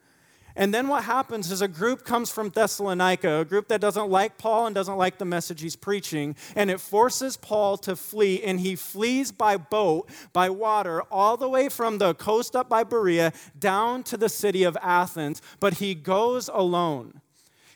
And 0.56 0.74
then 0.74 0.88
what 0.88 1.06
happens 1.06 1.52
is 1.52 1.62
a 1.62 1.68
group 1.68 2.06
comes 2.06 2.30
from 2.30 2.50
Thessalonica, 2.50 3.40
a 3.40 3.46
group 3.46 3.68
that 3.70 3.82
doesn't 3.82 4.10
like 4.10 4.38
Paul 4.38 4.68
and 4.68 4.76
doesn't 4.76 4.98
like 4.98 5.18
the 5.18 5.26
message 5.26 5.62
he's 5.62 5.76
preaching, 5.76 6.36
and 6.56 6.70
it 6.70 6.80
forces 6.80 7.38
Paul 7.38 7.78
to 7.78 7.96
flee, 7.96 8.44
and 8.44 8.60
he 8.60 8.76
flees 8.76 9.32
by 9.32 9.58
boat, 9.58 10.10
by 10.32 10.50
water, 10.50 11.02
all 11.12 11.38
the 11.38 11.50
way 11.50 11.70
from 11.70 11.98
the 11.98 12.14
coast 12.14 12.56
up 12.56 12.70
by 12.70 12.84
Berea 12.84 13.34
down 13.58 14.04
to 14.04 14.18
the 14.18 14.30
city 14.30 14.64
of 14.64 14.78
Athens, 14.82 15.42
but 15.60 15.76
he 15.76 15.96
goes 15.96 16.50
alone. 16.54 17.22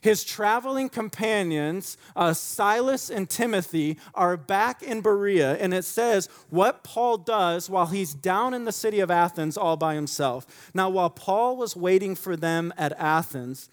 His 0.01 0.23
traveling 0.23 0.89
companions, 0.89 1.97
uh, 2.15 2.33
Silas 2.33 3.09
and 3.09 3.29
Timothy, 3.29 3.97
are 4.13 4.37
back 4.37 4.81
in 4.81 5.01
Berea, 5.01 5.57
and 5.57 5.73
it 5.73 5.85
says 5.85 6.29
what 6.49 6.83
Paul 6.83 7.17
does 7.17 7.69
while 7.69 7.87
he's 7.87 8.13
down 8.13 8.53
in 8.53 8.65
the 8.65 8.71
city 8.71 8.99
of 8.99 9.11
Athens 9.11 9.57
all 9.57 9.77
by 9.77 9.95
himself. 9.95 10.71
Now, 10.73 10.89
while 10.89 11.09
Paul 11.09 11.57
was 11.57 11.75
waiting 11.75 12.15
for 12.15 12.35
them 12.35 12.73
at 12.77 12.93
Athens, 12.99 13.69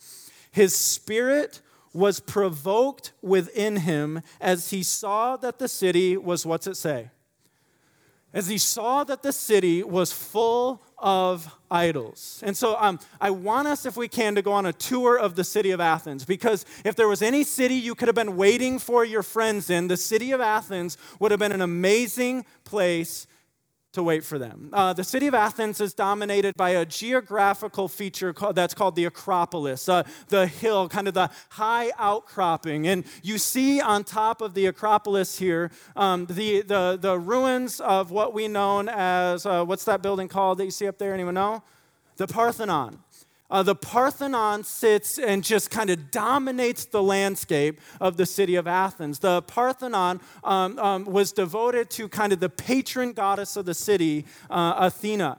his 0.51 0.75
spirit 0.75 1.61
was 1.93 2.21
provoked 2.21 3.13
within 3.23 3.77
him 3.77 4.21
as 4.41 4.71
he 4.71 4.83
saw 4.83 5.37
that 5.37 5.59
the 5.59 5.69
city 5.69 6.17
was, 6.17 6.45
what's 6.45 6.67
it 6.67 6.77
say? 6.77 7.11
As 8.35 8.49
he 8.49 8.59
saw 8.59 9.05
that 9.05 9.23
the 9.23 9.33
city 9.33 9.83
was 9.85 10.13
full 10.13 10.83
of 10.99 11.55
idols. 11.71 12.43
And 12.45 12.57
so 12.57 12.77
um, 12.81 12.99
I 13.21 13.31
want 13.31 13.69
us, 13.69 13.87
if 13.87 13.97
we 13.97 14.09
can, 14.09 14.35
to 14.35 14.43
go 14.43 14.53
on 14.53 14.67
a 14.67 14.73
tour 14.73 15.19
of 15.19 15.37
the 15.37 15.45
city 15.45 15.71
of 15.71 15.81
Athens 15.81 16.25
because 16.25 16.67
if 16.85 16.97
there 16.97 17.07
was 17.07 17.23
any 17.23 17.45
city 17.45 17.75
you 17.75 17.95
could 17.95 18.09
have 18.09 18.15
been 18.15 18.37
waiting 18.37 18.79
for 18.79 19.05
your 19.05 19.23
friends 19.23 19.71
in, 19.71 19.89
the 19.89 19.97
city 19.97 20.33
of 20.33 20.41
Athens 20.41 20.99
would 21.21 21.31
have 21.31 21.39
been 21.39 21.53
an 21.53 21.61
amazing 21.61 22.45
place 22.65 23.27
to 23.95 24.03
wait 24.03 24.25
for 24.25 24.39
them. 24.39 24.71
Uh, 24.73 24.93
the 24.93 25.05
city 25.05 25.27
of 25.27 25.35
Athens 25.35 25.81
is 25.81 25.95
dominated 25.95 26.55
by 26.57 26.71
a 26.71 26.85
geographical 26.85 27.89
feature 27.89 28.33
called, 28.33 28.57
that's 28.57 28.75
called 28.75 28.97
the 28.97 29.05
Acropolis, 29.05 29.89
uh, 29.89 30.03
the 30.29 30.47
hill, 30.47 30.89
kind 30.89 31.09
of 31.09 31.15
the 31.15 31.31
high 31.51 31.91
outcropping. 31.99 32.87
And 32.87 33.05
you 33.23 33.39
see 33.39 33.81
on 33.81 34.05
top 34.05 34.41
of 34.41 34.55
the 34.55 34.67
Acropolis 34.67 35.39
here 35.39 35.71
um, 35.95 36.27
the, 36.27 36.63
the, 36.63 36.99
the 37.01 37.19
ruins 37.19 37.81
of 37.81 38.11
what 38.11 38.35
we 38.35 38.49
know 38.49 38.83
as, 38.89 39.47
uh, 39.47 39.65
what's 39.65 39.85
that 39.85 40.03
building 40.03 40.29
called 40.29 40.59
that 40.59 40.65
you 40.65 40.71
see 40.71 40.89
up 40.89 40.99
there? 40.99 41.15
Anyone 41.15 41.35
know? 41.35 41.63
The 42.17 42.27
Parthenon. 42.27 43.04
Uh, 43.55 43.63
the 43.63 43.77
Parthenon 43.77 44.65
sits 44.65 45.17
and 45.17 45.45
just 45.45 45.71
kind 45.71 45.89
of 45.89 46.11
dominates 46.11 46.87
the 46.87 47.01
landscape 47.01 47.81
of 48.01 48.17
the 48.17 48.27
city 48.27 48.57
of 48.57 48.67
Athens. 48.67 49.21
The 49.21 49.43
Parthenon 49.43 50.21
um, 50.43 50.77
um, 50.81 51.05
was 51.05 51.31
devoted 51.31 51.89
to 51.91 52.09
kind 52.09 52.33
of 52.33 52.41
the 52.41 52.49
patron 52.49 53.13
goddess 53.13 53.57
of 53.57 53.65
the 53.65 53.75
city, 53.75 54.27
uh, 54.51 54.75
Athena. 54.79 55.39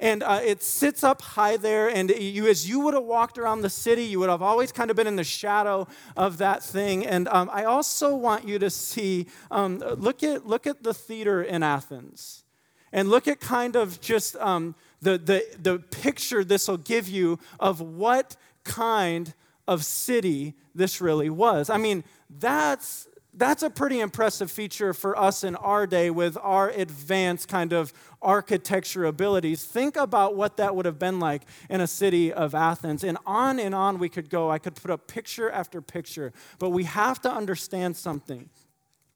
and 0.00 0.22
uh, 0.22 0.40
it 0.42 0.62
sits 0.62 1.04
up 1.04 1.22
high 1.22 1.56
there. 1.56 1.88
And 1.88 2.10
you, 2.10 2.48
as 2.48 2.68
you 2.68 2.80
would 2.80 2.94
have 2.94 3.04
walked 3.04 3.38
around 3.38 3.60
the 3.60 3.70
city, 3.70 4.04
you 4.04 4.18
would 4.20 4.30
have 4.30 4.42
always 4.42 4.72
kind 4.72 4.90
of 4.90 4.96
been 4.96 5.06
in 5.06 5.16
the 5.16 5.24
shadow 5.24 5.86
of 6.16 6.38
that 6.38 6.62
thing. 6.62 7.06
And 7.06 7.28
um, 7.28 7.50
I 7.52 7.64
also 7.64 8.14
want 8.16 8.48
you 8.48 8.58
to 8.58 8.70
see 8.70 9.26
um, 9.50 9.78
look 9.78 10.22
at 10.22 10.46
look 10.46 10.66
at 10.66 10.82
the 10.82 10.94
theater 10.94 11.42
in 11.42 11.62
Athens, 11.62 12.44
and 12.92 13.08
look 13.08 13.28
at 13.28 13.40
kind 13.40 13.76
of 13.76 14.00
just 14.00 14.36
um, 14.36 14.74
the 15.02 15.18
the 15.18 15.44
the 15.58 15.78
picture 15.78 16.44
this 16.44 16.68
will 16.68 16.76
give 16.76 17.08
you 17.08 17.38
of 17.58 17.80
what 17.80 18.36
kind 18.64 19.34
of 19.66 19.84
city 19.84 20.54
this 20.74 21.00
really 21.00 21.30
was. 21.30 21.70
I 21.70 21.76
mean, 21.78 22.04
that's 22.28 23.08
that's 23.32 23.62
a 23.62 23.70
pretty 23.70 24.00
impressive 24.00 24.50
feature 24.50 24.92
for 24.92 25.16
us 25.18 25.44
in 25.44 25.54
our 25.56 25.86
day 25.86 26.10
with 26.10 26.36
our 26.42 26.70
advanced 26.70 27.48
kind 27.48 27.72
of 27.72 27.92
architecture 28.20 29.04
abilities. 29.04 29.64
Think 29.64 29.96
about 29.96 30.34
what 30.34 30.56
that 30.56 30.74
would 30.74 30.84
have 30.84 30.98
been 30.98 31.20
like 31.20 31.42
in 31.68 31.80
a 31.80 31.86
city 31.86 32.32
of 32.32 32.54
Athens. 32.54 33.04
And 33.04 33.18
on 33.24 33.60
and 33.60 33.74
on 33.74 33.98
we 33.98 34.08
could 34.08 34.30
go. 34.30 34.50
I 34.50 34.58
could 34.58 34.74
put 34.74 34.90
up 34.90 35.06
picture 35.06 35.48
after 35.50 35.80
picture. 35.80 36.32
But 36.58 36.70
we 36.70 36.84
have 36.84 37.20
to 37.22 37.32
understand 37.32 37.96
something 37.96 38.50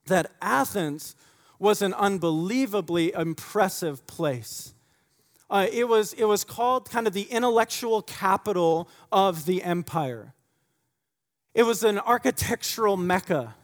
that 0.05 0.31
Athens 0.41 1.15
was 1.59 1.81
an 1.81 1.93
unbelievably 1.93 3.13
impressive 3.13 4.07
place. 4.07 4.74
Uh, 5.49 5.67
it, 5.71 5.87
was, 5.87 6.13
it 6.13 6.25
was 6.25 6.43
called 6.43 6.89
kind 6.89 7.07
of 7.07 7.13
the 7.13 7.23
intellectual 7.23 8.01
capital 8.01 8.89
of 9.11 9.45
the 9.45 9.63
empire. 9.63 10.33
It 11.53 11.63
was 11.63 11.83
an 11.83 11.99
architectural 11.99 12.97
mecca. 12.97 13.55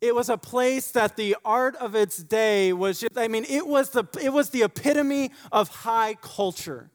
It 0.00 0.14
was 0.14 0.28
a 0.28 0.38
place 0.38 0.92
that 0.92 1.16
the 1.16 1.36
art 1.44 1.74
of 1.76 1.96
its 1.96 2.18
day 2.18 2.72
was 2.72 3.00
just, 3.00 3.18
I 3.18 3.26
mean, 3.26 3.44
it 3.48 3.66
was 3.66 3.90
the, 3.90 4.04
it 4.22 4.32
was 4.32 4.50
the 4.50 4.62
epitome 4.62 5.32
of 5.50 5.68
high 5.68 6.14
culture. 6.14 6.90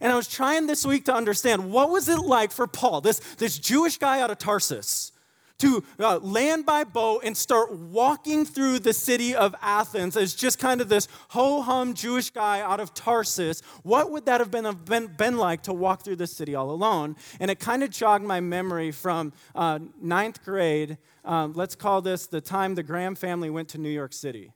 And 0.00 0.12
I 0.12 0.16
was 0.16 0.26
trying 0.26 0.66
this 0.66 0.84
week 0.84 1.04
to 1.04 1.14
understand 1.14 1.70
what 1.70 1.90
was 1.90 2.08
it 2.08 2.18
like 2.18 2.50
for 2.50 2.66
Paul, 2.66 3.00
this, 3.00 3.20
this 3.36 3.58
Jewish 3.58 3.98
guy 3.98 4.20
out 4.20 4.30
of 4.30 4.38
Tarsus, 4.38 5.12
to 5.58 5.84
uh, 6.00 6.18
land 6.18 6.66
by 6.66 6.84
boat 6.84 7.22
and 7.24 7.36
start 7.36 7.72
walking 7.72 8.44
through 8.44 8.80
the 8.80 8.92
city 8.92 9.34
of 9.34 9.54
Athens 9.62 10.16
as 10.16 10.34
just 10.34 10.58
kind 10.58 10.80
of 10.80 10.88
this 10.88 11.08
ho 11.28 11.62
hum 11.62 11.94
Jewish 11.94 12.30
guy 12.30 12.60
out 12.60 12.80
of 12.80 12.92
Tarsus, 12.94 13.62
what 13.82 14.10
would 14.10 14.26
that 14.26 14.40
have 14.40 14.50
been, 14.50 14.70
been, 14.84 15.06
been 15.06 15.36
like 15.36 15.62
to 15.62 15.72
walk 15.72 16.02
through 16.02 16.16
the 16.16 16.26
city 16.26 16.54
all 16.54 16.70
alone? 16.70 17.16
And 17.40 17.50
it 17.50 17.60
kind 17.60 17.82
of 17.82 17.90
jogged 17.90 18.24
my 18.24 18.40
memory 18.40 18.90
from 18.90 19.32
uh, 19.54 19.78
ninth 20.00 20.44
grade. 20.44 20.98
Um, 21.24 21.52
let's 21.54 21.74
call 21.74 22.02
this 22.02 22.26
the 22.26 22.40
time 22.40 22.74
the 22.74 22.82
Graham 22.82 23.14
family 23.14 23.50
went 23.50 23.68
to 23.70 23.78
New 23.78 23.90
York 23.90 24.12
City. 24.12 24.52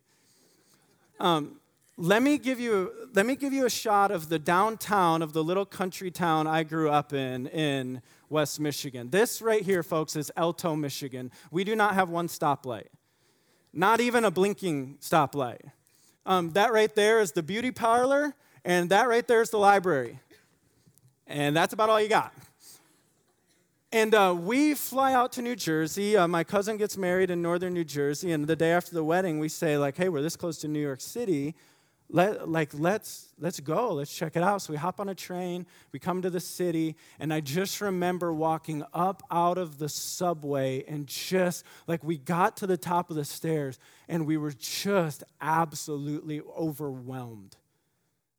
Um, 1.21 1.58
let 2.01 2.23
me 2.23 2.39
give 2.39 2.61
you 2.61 2.93
let 3.13 3.27
me 3.27 3.35
give 3.35 3.53
you 3.53 3.67
a 3.67 3.71
shot 3.71 4.13
of 4.13 4.29
the 4.29 4.39
downtown 4.39 5.21
of 5.21 5.33
the 5.33 5.43
little 5.43 5.67
country 5.67 6.13
town 6.13 6.47
I 6.47 6.63
grew 6.63 6.89
up 6.89 7.13
in 7.13 7.49
in 7.49 8.03
West 8.31 8.61
Michigan. 8.61 9.11
This 9.11 9.43
right 9.43 9.63
here, 9.63 9.83
folks, 9.83 10.15
is 10.15 10.31
Alto, 10.37 10.77
Michigan. 10.77 11.33
We 11.51 11.65
do 11.65 11.75
not 11.75 11.95
have 11.95 12.09
one 12.09 12.29
stoplight, 12.29 12.87
not 13.73 14.01
even 14.01 14.25
a 14.25 14.31
blinking 14.31 14.99
stoplight. 15.01 15.73
Um, 16.25 16.51
that 16.51 16.73
right 16.73 16.95
there 16.95 17.21
is 17.21 17.33
the 17.33 17.43
beauty 17.43 17.73
parlor, 17.73 18.35
and 18.65 18.91
that 18.91 19.09
right 19.09 19.27
there 19.27 19.43
is 19.43 19.51
the 19.51 19.59
library. 19.59 20.21
And 21.27 21.57
that's 21.57 21.73
about 21.73 21.91
all 21.91 22.01
you 22.01 22.09
got. 22.09 22.33
And 23.91 24.15
uh, 24.15 24.37
we 24.39 24.75
fly 24.75 25.15
out 25.15 25.33
to 25.33 25.43
New 25.43 25.57
Jersey. 25.57 26.17
Uh, 26.17 26.29
my 26.29 26.45
cousin 26.45 26.77
gets 26.77 26.97
married 26.97 27.31
in 27.31 27.43
northern 27.43 27.75
New 27.75 27.85
Jersey, 27.85 28.31
and 28.31 28.47
the 28.47 28.55
day 28.55 28.71
after 28.71 28.95
the 28.95 29.03
wedding, 29.03 29.41
we 29.41 29.49
say, 29.49 29.79
like, 29.79 29.97
hey, 29.97 30.09
we're 30.09 30.23
this 30.23 30.37
close 30.37 30.59
to 30.59 30.69
New 30.69 30.81
York 30.81 31.01
City 31.01 31.57
let, 32.11 32.49
like 32.49 32.71
let's 32.73 33.29
let's 33.39 33.61
go. 33.61 33.93
Let's 33.93 34.15
check 34.15 34.35
it 34.35 34.43
out. 34.43 34.63
So 34.63 34.73
we 34.73 34.79
hop 34.79 34.99
on 34.99 35.09
a 35.09 35.15
train 35.15 35.67
we 35.93 35.99
come 35.99 36.23
to 36.23 36.31
the 36.31 36.41
city 36.41 36.97
and 37.19 37.33
i 37.33 37.41
just 37.41 37.81
remember 37.81 38.33
walking 38.33 38.83
up 38.95 39.23
out 39.31 39.59
of 39.59 39.79
the 39.79 39.89
subway 39.89 40.85
and 40.89 41.07
just 41.07 41.65
like 41.87 42.03
we 42.03 42.17
got 42.17 42.57
to 42.59 42.67
the 42.67 42.77
top 42.77 43.11
of 43.11 43.17
the 43.17 43.25
stairs 43.25 43.79
and 44.09 44.27
we 44.27 44.37
were 44.37 44.53
just 44.53 45.23
absolutely 45.41 46.41
overwhelmed. 46.57 47.57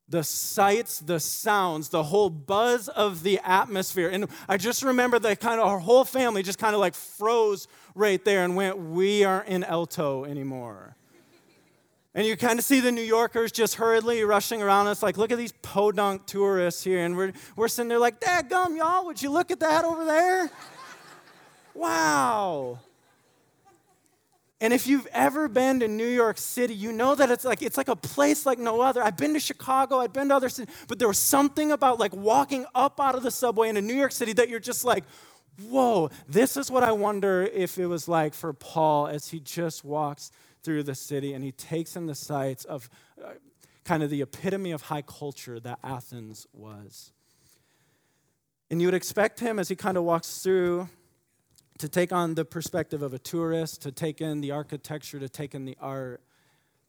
The 0.08 0.24
sights 0.24 1.00
the 1.00 1.20
sounds 1.20 1.90
the 1.90 2.02
whole 2.02 2.32
buzz 2.32 2.88
of 2.88 3.22
the 3.22 3.40
atmosphere. 3.44 4.10
And 4.10 4.28
i 4.48 4.58
just 4.58 4.82
remember 4.82 5.20
that 5.20 5.40
kind 5.40 5.62
of 5.62 5.68
our 5.68 5.80
whole 5.80 6.06
family 6.06 6.42
just 6.42 6.58
kind 6.58 6.74
of 6.74 6.82
like 6.82 6.96
froze 6.96 7.68
right 7.94 8.24
there 8.26 8.44
and 8.44 8.56
went 8.56 8.80
we 8.80 9.24
aren't 9.24 9.48
in 9.48 9.64
Alto 9.64 10.26
anymore 10.26 10.96
and 12.16 12.26
you 12.26 12.36
kind 12.36 12.58
of 12.58 12.66
see 12.66 12.80
the 12.80 12.92
New 12.92 13.04
Yorkers 13.04 13.52
just 13.52 13.76
hurriedly 13.76 14.24
rushing 14.24 14.62
around 14.62 14.88
us, 14.88 15.04
like, 15.04 15.18
look 15.18 15.32
at 15.32 15.38
these 15.38 15.52
podunk 15.62 16.26
tourists 16.26 16.84
here. 16.84 17.06
And 17.06 17.16
we're, 17.16 17.34
we're 17.56 17.68
sitting 17.68 17.88
there 17.88 18.00
like, 18.00 18.20
Dad 18.20 18.50
gum, 18.50 18.76
y'all, 18.76 19.06
would 19.06 19.22
you 19.22 19.30
look 19.30 19.52
at 19.52 19.60
that 19.60 19.86
over 19.86 20.06
there? 20.06 20.50
wow. 21.76 22.80
And 24.62 24.74
if 24.74 24.88
you've 24.88 25.08
ever 25.14 25.48
been 25.48 25.80
to 25.82 25.88
New 25.88 26.08
York 26.08 26.38
City, 26.38 26.74
you 26.74 26.92
know 26.92 27.16
that 27.16 27.32
it's 27.32 27.46
like 27.46 27.62
it's 27.62 27.78
like 27.78 27.88
a 27.88 27.96
place 27.96 28.46
like 28.46 28.60
no 28.60 28.82
other. 28.82 29.02
I've 29.02 29.16
been 29.16 29.34
to 29.34 29.40
Chicago, 29.40 30.00
I've 30.00 30.12
been 30.12 30.30
to 30.30 30.36
other 30.36 30.50
cities, 30.50 30.76
but 30.90 31.00
there 31.00 31.08
was 31.08 31.18
something 31.18 31.72
about 31.72 31.98
like 31.98 32.14
walking 32.14 32.66
up 32.76 33.00
out 33.00 33.16
of 33.16 33.24
the 33.24 33.32
subway 33.32 33.70
into 33.70 33.82
New 33.82 33.94
York 33.94 34.12
City 34.12 34.34
that 34.34 34.50
you're 34.50 34.60
just 34.60 34.84
like, 34.84 35.06
whoa, 35.70 36.10
this 36.28 36.58
is 36.58 36.70
what 36.70 36.84
I 36.84 36.92
wonder 36.92 37.44
if 37.44 37.78
it 37.78 37.86
was 37.86 38.10
like 38.10 38.34
for 38.34 38.52
Paul 38.52 39.08
as 39.08 39.30
he 39.30 39.40
just 39.40 39.86
walks 39.86 40.32
through 40.64 40.84
the 40.84 40.96
city 40.96 41.34
and 41.34 41.44
he 41.44 41.52
takes 41.52 41.96
in 41.96 42.06
the 42.06 42.16
sights 42.16 42.66
of 42.66 42.90
uh, 43.24 43.30
kind 43.86 44.04
of 44.04 44.10
the 44.10 44.22
epitome 44.22 44.72
of 44.72 44.84
high 44.84 45.02
culture 45.02 45.60
that 45.60 45.80
Athens 45.84 46.46
was. 46.54 47.12
And 48.70 48.82
you 48.82 48.88
would 48.88 48.96
expect 48.96 49.40
him 49.40 49.58
as 49.58 49.68
he 49.68 49.76
kind 49.76 49.98
of 49.98 50.04
walks 50.04 50.40
through 50.44 50.90
to 51.80 51.90
take 51.90 52.12
on 52.12 52.36
the 52.36 52.46
perspective 52.46 53.02
of 53.02 53.14
a 53.14 53.20
tourist, 53.20 53.82
to 53.82 53.92
take 53.92 54.22
in 54.22 54.42
the 54.42 54.52
architecture, 54.52 55.20
to 55.20 55.30
take 55.30 55.56
in 55.56 55.66
the 55.66 55.78
art, 55.80 56.22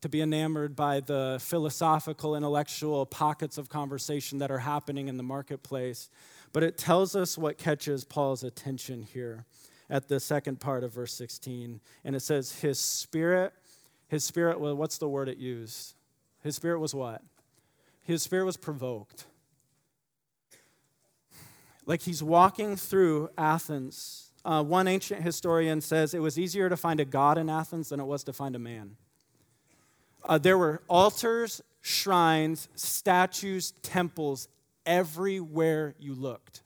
to 0.03 0.09
be 0.09 0.21
enamored 0.21 0.75
by 0.75 1.01
the 1.01 1.39
philosophical, 1.41 2.35
intellectual 2.35 3.07
pockets 3.07 3.57
of 3.57 3.69
conversation 3.69 4.39
that 4.39 4.51
are 4.51 4.59
happening 4.59 5.09
in 5.09 5.17
the 5.17 5.23
marketplace. 5.23 6.11
But 6.53 6.63
it 6.63 6.77
tells 6.77 7.15
us 7.15 7.39
what 7.39 7.57
catches 7.57 8.05
Paul's 8.05 8.43
attention 8.43 9.03
here 9.03 9.45
at 9.89 10.09
the 10.09 10.21
second 10.21 10.61
part 10.61 10.85
of 10.85 10.95
verse 10.95 11.15
16. 11.15 11.81
And 12.05 12.17
it 12.17 12.21
says, 12.21 12.61
His 12.61 12.79
spirit 12.79 13.53
his 14.11 14.25
spirit, 14.25 14.59
was, 14.59 14.75
what's 14.75 14.99
the 14.99 15.09
word 15.09 15.29
it 15.29 15.39
used? 15.39 15.95
His 16.43 16.57
spirit 16.57 16.81
was 16.81 16.93
what? 16.93 17.23
His 18.03 18.25
spirit 18.25 18.45
was 18.45 18.57
provoked. 18.57 19.25
Like 21.87 22.03
he's 22.03 22.21
walking 22.21 22.75
through 22.75 23.31
Athens. 23.39 24.33
Uh, 24.45 24.65
one 24.65 24.89
ancient 24.89 25.23
historian 25.23 25.81
says 25.81 26.13
it 26.13 26.19
was 26.19 26.41
easier 26.41 26.69
to 26.69 26.77
find 26.77 26.99
a 26.99 27.05
god 27.05 27.39
in 27.39 27.49
Athens 27.49 27.91
than 27.91 28.01
it 28.01 28.05
was 28.05 28.25
to 28.25 28.33
find 28.33 28.57
a 28.57 28.59
man. 28.59 28.97
Uh, 30.25 30.39
there 30.39 30.59
were 30.59 30.83
altars, 30.89 31.63
shrines, 31.81 32.69
statues, 32.75 33.75
temples 33.83 34.49
everywhere 34.85 35.95
you 36.01 36.15
looked. 36.15 36.63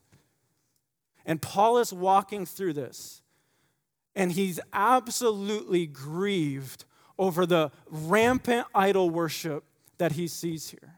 And 1.26 1.42
Paul 1.42 1.76
is 1.76 1.92
walking 1.92 2.46
through 2.46 2.72
this, 2.72 3.20
and 4.16 4.32
he's 4.32 4.60
absolutely 4.72 5.86
grieved 5.86 6.86
over 7.18 7.46
the 7.46 7.70
rampant 7.88 8.66
idol 8.74 9.10
worship 9.10 9.64
that 9.98 10.12
he 10.12 10.26
sees 10.28 10.70
here. 10.70 10.94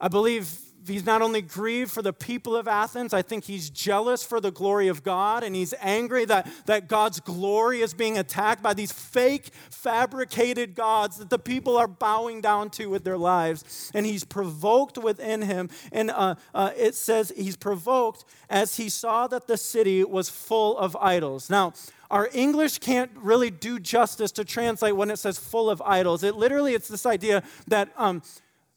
I 0.00 0.08
believe 0.08 0.50
he's 0.86 1.04
not 1.04 1.22
only 1.22 1.42
grieved 1.42 1.90
for 1.90 2.02
the 2.02 2.12
people 2.12 2.56
of 2.56 2.68
Athens, 2.68 3.12
I 3.12 3.22
think 3.22 3.44
he's 3.44 3.70
jealous 3.70 4.22
for 4.22 4.40
the 4.40 4.50
glory 4.50 4.88
of 4.88 5.02
God, 5.02 5.42
and 5.42 5.54
he's 5.54 5.74
angry 5.80 6.24
that, 6.26 6.48
that 6.66 6.88
God's 6.88 7.20
glory 7.20 7.80
is 7.80 7.94
being 7.94 8.18
attacked 8.18 8.62
by 8.62 8.74
these 8.74 8.92
fake, 8.92 9.50
fabricated 9.70 10.74
gods 10.74 11.18
that 11.18 11.30
the 11.30 11.38
people 11.38 11.76
are 11.76 11.88
bowing 11.88 12.40
down 12.40 12.70
to 12.70 12.86
with 12.86 13.04
their 13.04 13.18
lives. 13.18 13.90
And 13.94 14.06
he's 14.06 14.24
provoked 14.24 14.98
within 14.98 15.42
him. 15.42 15.70
And 15.92 16.10
uh, 16.10 16.36
uh, 16.54 16.70
it 16.76 16.94
says 16.94 17.32
he's 17.36 17.56
provoked 17.56 18.24
as 18.48 18.76
he 18.76 18.88
saw 18.88 19.26
that 19.28 19.46
the 19.46 19.56
city 19.56 20.04
was 20.04 20.28
full 20.28 20.78
of 20.78 20.96
idols. 20.96 21.50
Now, 21.50 21.72
our 22.10 22.28
English 22.34 22.78
can't 22.78 23.10
really 23.16 23.50
do 23.50 23.80
justice 23.80 24.30
to 24.32 24.44
translate 24.44 24.94
when 24.94 25.10
it 25.10 25.18
says 25.18 25.38
full 25.38 25.70
of 25.70 25.80
idols. 25.80 26.22
It 26.22 26.36
literally, 26.36 26.74
it's 26.74 26.88
this 26.88 27.06
idea 27.06 27.42
that 27.68 27.88
um, 27.96 28.22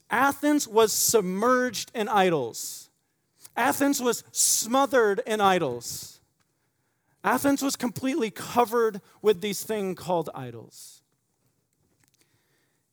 Athens 0.10 0.68
was 0.68 0.94
submerged 0.94 1.92
in 1.96 2.08
idols. 2.08 2.90
Athens 3.56 4.02
was 4.02 4.24
smothered 4.32 5.22
in 5.26 5.42
idols. 5.42 6.20
Athens 7.24 7.62
was 7.62 7.76
completely 7.76 8.30
covered 8.30 9.02
with 9.22 9.42
these 9.42 9.64
things 9.64 9.98
called 9.98 10.30
idols. 10.36 11.02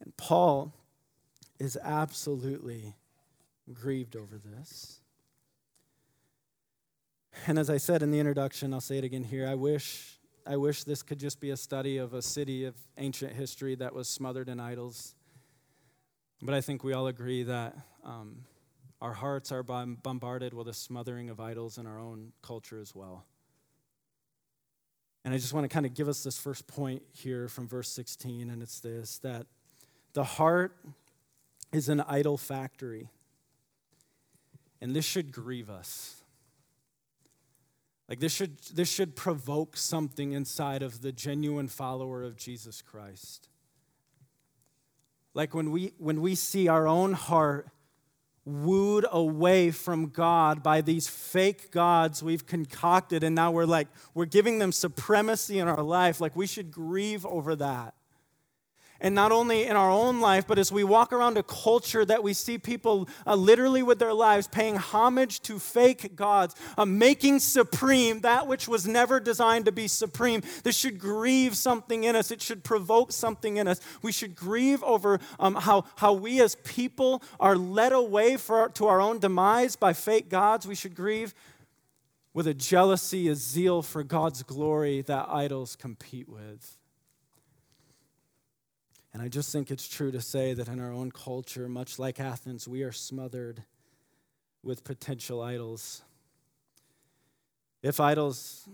And 0.01 0.17
Paul 0.17 0.73
is 1.59 1.77
absolutely 1.83 2.95
grieved 3.73 4.17
over 4.17 4.39
this. 4.39 5.01
And 7.47 7.59
as 7.59 7.71
I 7.71 7.77
said 7.77 8.03
in 8.03 8.11
the 8.11 8.19
introduction, 8.19 8.73
I'll 8.73 8.81
say 8.81 8.99
it 8.99 9.05
again 9.05 9.25
here. 9.25 9.47
I 9.47 9.55
wish 9.55 10.19
I 10.45 10.57
wish 10.57 10.83
this 10.83 11.03
could 11.03 11.21
just 11.21 11.41
be 11.41 11.51
a 11.51 11.57
study 11.57 11.99
of 11.99 12.15
a 12.15 12.23
city 12.23 12.65
of 12.65 12.75
ancient 12.99 13.33
history 13.33 13.77
that 13.77 13.95
was 13.95 14.09
smothered 14.09 14.49
in 14.49 14.59
idols. 14.59 15.15
But 16.43 16.55
I 16.55 16.61
think 16.61 16.83
we 16.83 16.93
all 16.93 17.07
agree 17.07 17.45
that 17.45 17.77
um, 18.05 18.39
our 19.01 19.13
hearts 19.13 19.53
are 19.53 19.63
bombarded 19.63 20.53
with 20.53 20.67
a 20.67 20.75
smothering 20.75 21.31
of 21.31 21.39
idols 21.39 21.79
in 21.79 21.87
our 21.87 22.01
own 22.01 22.33
culture 22.43 22.81
as 22.81 22.97
well. 22.97 23.25
And 25.25 25.33
I 25.33 25.37
just 25.37 25.53
want 25.53 25.65
to 25.65 25.73
kind 25.73 25.87
of 25.87 25.95
give 25.95 26.09
us 26.09 26.25
this 26.25 26.37
first 26.37 26.67
point 26.67 27.03
here 27.13 27.47
from 27.47 27.69
verse 27.69 27.89
16, 27.91 28.51
and 28.51 28.61
it's 28.61 28.81
this 28.81 29.19
that 29.19 29.47
the 30.15 30.25
heart 30.25 30.77
is 31.73 31.89
an 31.89 32.01
idol 32.01 32.37
factory. 32.37 33.09
And 34.81 34.97
this 34.97 35.05
should 35.05 35.31
grieve 35.31 35.71
us. 35.71 36.23
Like 38.09 38.19
this 38.19 38.35
should, 38.35 38.59
this 38.75 38.91
should 38.91 39.15
provoke 39.15 39.77
something 39.77 40.33
inside 40.33 40.83
of 40.83 41.03
the 41.03 41.13
genuine 41.13 41.69
follower 41.69 42.25
of 42.25 42.37
Jesus 42.37 42.83
Christ. 42.83 43.49
Like 45.35 45.55
when 45.55 45.71
we, 45.71 45.93
when 45.99 46.21
we 46.21 46.35
see 46.35 46.69
our 46.69 46.87
own 46.87 47.15
heart 47.15 47.69
wooed 48.45 49.07
away 49.11 49.71
from 49.71 50.09
God 50.09 50.63
by 50.63 50.81
these 50.81 51.09
fake 51.09 51.71
gods 51.71 52.23
we've 52.23 52.47
concocted, 52.47 53.23
and 53.23 53.35
now 53.35 53.51
we're 53.51 53.65
like, 53.65 53.89
we're 54.15 54.25
giving 54.27 54.59
them 54.59 54.73
supremacy 54.73 55.59
in 55.59 55.69
our 55.69 55.83
life. 55.83 56.21
Like 56.21 56.37
we 56.37 56.47
should 56.47 56.71
grieve 56.71 57.25
over 57.25 57.57
that. 57.57 57.95
And 59.03 59.17
not 59.17 59.33
only 59.33 59.65
in 59.65 59.75
our 59.77 59.91
own 59.91 60.21
life, 60.21 60.47
but 60.47 60.61
as 60.61 60.71
we 60.71 60.85
walk 60.85 61.13
around 61.13 61.37
a 61.37 61.43
culture 61.43 62.05
that 62.05 62.23
we 62.23 62.33
see 62.33 62.57
people 62.57 63.09
uh, 63.27 63.35
literally 63.35 63.83
with 63.83 63.99
their 63.99 64.15
lives 64.15 64.47
paying 64.47 64.77
homage 64.77 65.41
to 65.43 65.59
fake 65.59 66.15
gods, 66.15 66.55
uh, 66.79 66.85
making 66.85 67.41
supreme 67.41 68.21
that 68.21 68.47
which 68.47 68.69
was 68.69 68.87
never 68.87 69.19
designed 69.19 69.65
to 69.65 69.73
be 69.73 69.89
supreme. 69.89 70.41
This 70.63 70.77
should 70.77 71.01
grieve 71.01 71.57
something 71.57 72.05
in 72.05 72.15
us, 72.15 72.31
it 72.31 72.41
should 72.41 72.63
provoke 72.63 73.11
something 73.11 73.57
in 73.57 73.67
us. 73.67 73.81
We 74.03 74.13
should 74.13 74.37
grieve 74.37 74.85
over 74.85 75.19
um, 75.41 75.57
how, 75.57 75.85
how 75.97 76.13
we 76.13 76.41
as 76.41 76.55
people 76.65 77.25
are 77.41 77.57
led 77.57 77.93
away 77.93 78.37
for, 78.37 78.69
to 78.71 78.87
our 78.87 79.01
own 79.01 79.19
demise 79.19 79.75
by 79.75 79.95
fake 79.95 80.29
gods. 80.29 80.65
We 80.65 80.77
should 80.77 80.95
grieve 80.95 81.35
with 82.33 82.47
a 82.47 82.55
jealousy, 82.55 83.29
a 83.29 83.35
zeal 83.35 83.83
for 83.83 84.05
God's 84.05 84.45
glory 84.45 85.03
that 85.03 85.29
idols 85.29 85.75
compete 85.75 86.29
with. 86.29 86.77
And 89.13 89.23
I 89.23 89.29
just 89.29 89.53
think 89.53 89.71
it's 89.71 89.87
true 89.87 90.11
to 90.11 90.21
say 90.21 90.55
that 90.55 90.69
in 90.69 90.81
our 90.81 90.93
own 90.93 91.11
culture, 91.11 91.69
much 91.69 91.99
like 91.99 92.19
Athens, 92.19 92.67
we 92.67 92.83
are 92.83 92.93
smothered 92.93 93.63
with 94.63 94.85
potential 94.85 95.43
idols. 95.43 96.03
If 97.83 98.01
idols 98.01 98.67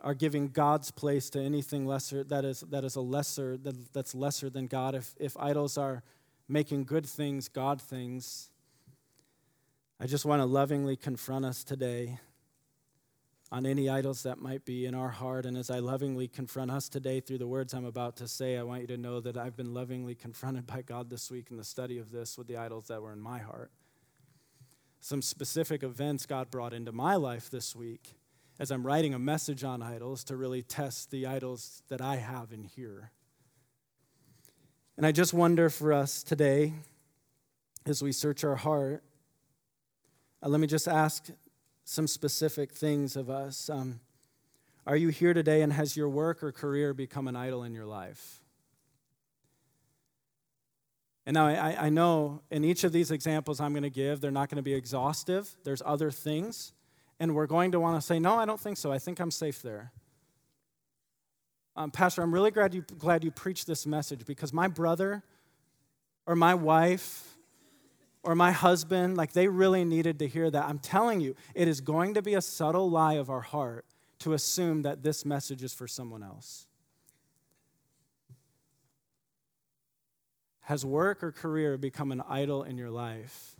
are 0.00 0.14
giving 0.14 0.48
God's 0.48 0.90
place 0.90 1.30
to 1.30 1.40
anything 1.40 1.86
lesser 1.86 2.24
that 2.24 2.44
is, 2.44 2.60
that 2.70 2.84
is 2.84 2.96
a 2.96 3.00
lesser 3.00 3.56
that, 3.58 3.92
that's 3.92 4.14
lesser 4.14 4.50
than 4.50 4.66
God, 4.66 4.94
if, 4.94 5.14
if 5.20 5.36
idols 5.38 5.78
are 5.78 6.02
making 6.48 6.84
good 6.84 7.06
things 7.06 7.48
God 7.48 7.80
things, 7.80 8.50
I 10.00 10.06
just 10.06 10.24
want 10.24 10.40
to 10.40 10.46
lovingly 10.46 10.96
confront 10.96 11.44
us 11.44 11.62
today 11.62 12.18
on 13.52 13.66
any 13.66 13.88
idols 13.88 14.22
that 14.22 14.38
might 14.40 14.64
be 14.64 14.86
in 14.86 14.94
our 14.94 15.10
heart. 15.10 15.46
And 15.46 15.56
as 15.56 15.70
I 15.70 15.78
lovingly 15.78 16.28
confront 16.28 16.70
us 16.70 16.88
today 16.88 17.20
through 17.20 17.38
the 17.38 17.46
words 17.46 17.74
I'm 17.74 17.84
about 17.84 18.16
to 18.16 18.28
say, 18.28 18.56
I 18.56 18.62
want 18.62 18.80
you 18.80 18.86
to 18.88 18.96
know 18.96 19.20
that 19.20 19.36
I've 19.36 19.56
been 19.56 19.74
lovingly 19.74 20.14
confronted 20.14 20.66
by 20.66 20.82
God 20.82 21.10
this 21.10 21.30
week 21.30 21.50
in 21.50 21.56
the 21.56 21.64
study 21.64 21.98
of 21.98 22.10
this 22.10 22.36
with 22.36 22.46
the 22.46 22.56
idols 22.56 22.88
that 22.88 23.02
were 23.02 23.12
in 23.12 23.20
my 23.20 23.38
heart. 23.38 23.70
Some 25.00 25.22
specific 25.22 25.82
events 25.82 26.26
God 26.26 26.50
brought 26.50 26.72
into 26.72 26.90
my 26.90 27.16
life 27.16 27.50
this 27.50 27.76
week 27.76 28.16
as 28.58 28.70
I'm 28.70 28.86
writing 28.86 29.14
a 29.14 29.18
message 29.18 29.64
on 29.64 29.82
idols 29.82 30.24
to 30.24 30.36
really 30.36 30.62
test 30.62 31.10
the 31.10 31.26
idols 31.26 31.82
that 31.88 32.00
I 32.00 32.16
have 32.16 32.52
in 32.52 32.64
here. 32.64 33.10
And 34.96 35.04
I 35.04 35.12
just 35.12 35.34
wonder 35.34 35.68
for 35.68 35.92
us 35.92 36.22
today, 36.22 36.72
as 37.84 38.02
we 38.02 38.12
search 38.12 38.44
our 38.44 38.54
heart, 38.54 39.02
uh, 40.42 40.48
let 40.48 40.60
me 40.60 40.66
just 40.66 40.86
ask 40.86 41.26
some 41.84 42.06
specific 42.06 42.72
things 42.72 43.16
of 43.16 43.30
us. 43.30 43.68
Um, 43.68 44.00
are 44.86 44.96
you 44.96 45.08
here 45.08 45.34
today 45.34 45.62
and 45.62 45.72
has 45.72 45.96
your 45.96 46.08
work 46.08 46.42
or 46.42 46.52
career 46.52 46.92
become 46.92 47.28
an 47.28 47.36
idol 47.36 47.62
in 47.62 47.72
your 47.72 47.86
life? 47.86 48.40
And 51.26 51.34
now 51.34 51.46
I, 51.46 51.86
I 51.86 51.88
know 51.88 52.42
in 52.50 52.64
each 52.64 52.84
of 52.84 52.92
these 52.92 53.10
examples 53.10 53.60
I'm 53.60 53.72
going 53.72 53.82
to 53.82 53.90
give, 53.90 54.20
they're 54.20 54.30
not 54.30 54.50
going 54.50 54.56
to 54.56 54.62
be 54.62 54.74
exhaustive. 54.74 55.56
There's 55.64 55.82
other 55.84 56.10
things. 56.10 56.72
And 57.18 57.34
we're 57.34 57.46
going 57.46 57.72
to 57.72 57.80
want 57.80 58.00
to 58.00 58.06
say, 58.06 58.18
no, 58.18 58.38
I 58.38 58.44
don't 58.44 58.60
think 58.60 58.76
so. 58.76 58.92
I 58.92 58.98
think 58.98 59.20
I'm 59.20 59.30
safe 59.30 59.62
there. 59.62 59.92
Um, 61.76 61.90
Pastor, 61.90 62.22
I'm 62.22 62.32
really 62.32 62.50
glad 62.50 62.74
you, 62.74 62.82
glad 62.98 63.24
you 63.24 63.30
preached 63.30 63.66
this 63.66 63.86
message 63.86 64.26
because 64.26 64.52
my 64.52 64.68
brother 64.68 65.22
or 66.26 66.36
my 66.36 66.54
wife 66.54 67.33
or 68.24 68.34
my 68.34 68.52
husband, 68.52 69.16
like 69.16 69.32
they 69.32 69.46
really 69.46 69.84
needed 69.84 70.18
to 70.18 70.26
hear 70.26 70.50
that. 70.50 70.64
I'm 70.64 70.78
telling 70.78 71.20
you, 71.20 71.36
it 71.54 71.68
is 71.68 71.80
going 71.80 72.14
to 72.14 72.22
be 72.22 72.34
a 72.34 72.40
subtle 72.40 72.90
lie 72.90 73.14
of 73.14 73.30
our 73.30 73.42
heart 73.42 73.84
to 74.20 74.32
assume 74.32 74.82
that 74.82 75.02
this 75.02 75.24
message 75.24 75.62
is 75.62 75.74
for 75.74 75.86
someone 75.86 76.22
else. 76.22 76.66
Has 80.62 80.84
work 80.86 81.22
or 81.22 81.30
career 81.30 81.76
become 81.76 82.10
an 82.10 82.22
idol 82.26 82.62
in 82.62 82.78
your 82.78 82.90
life? 82.90 83.56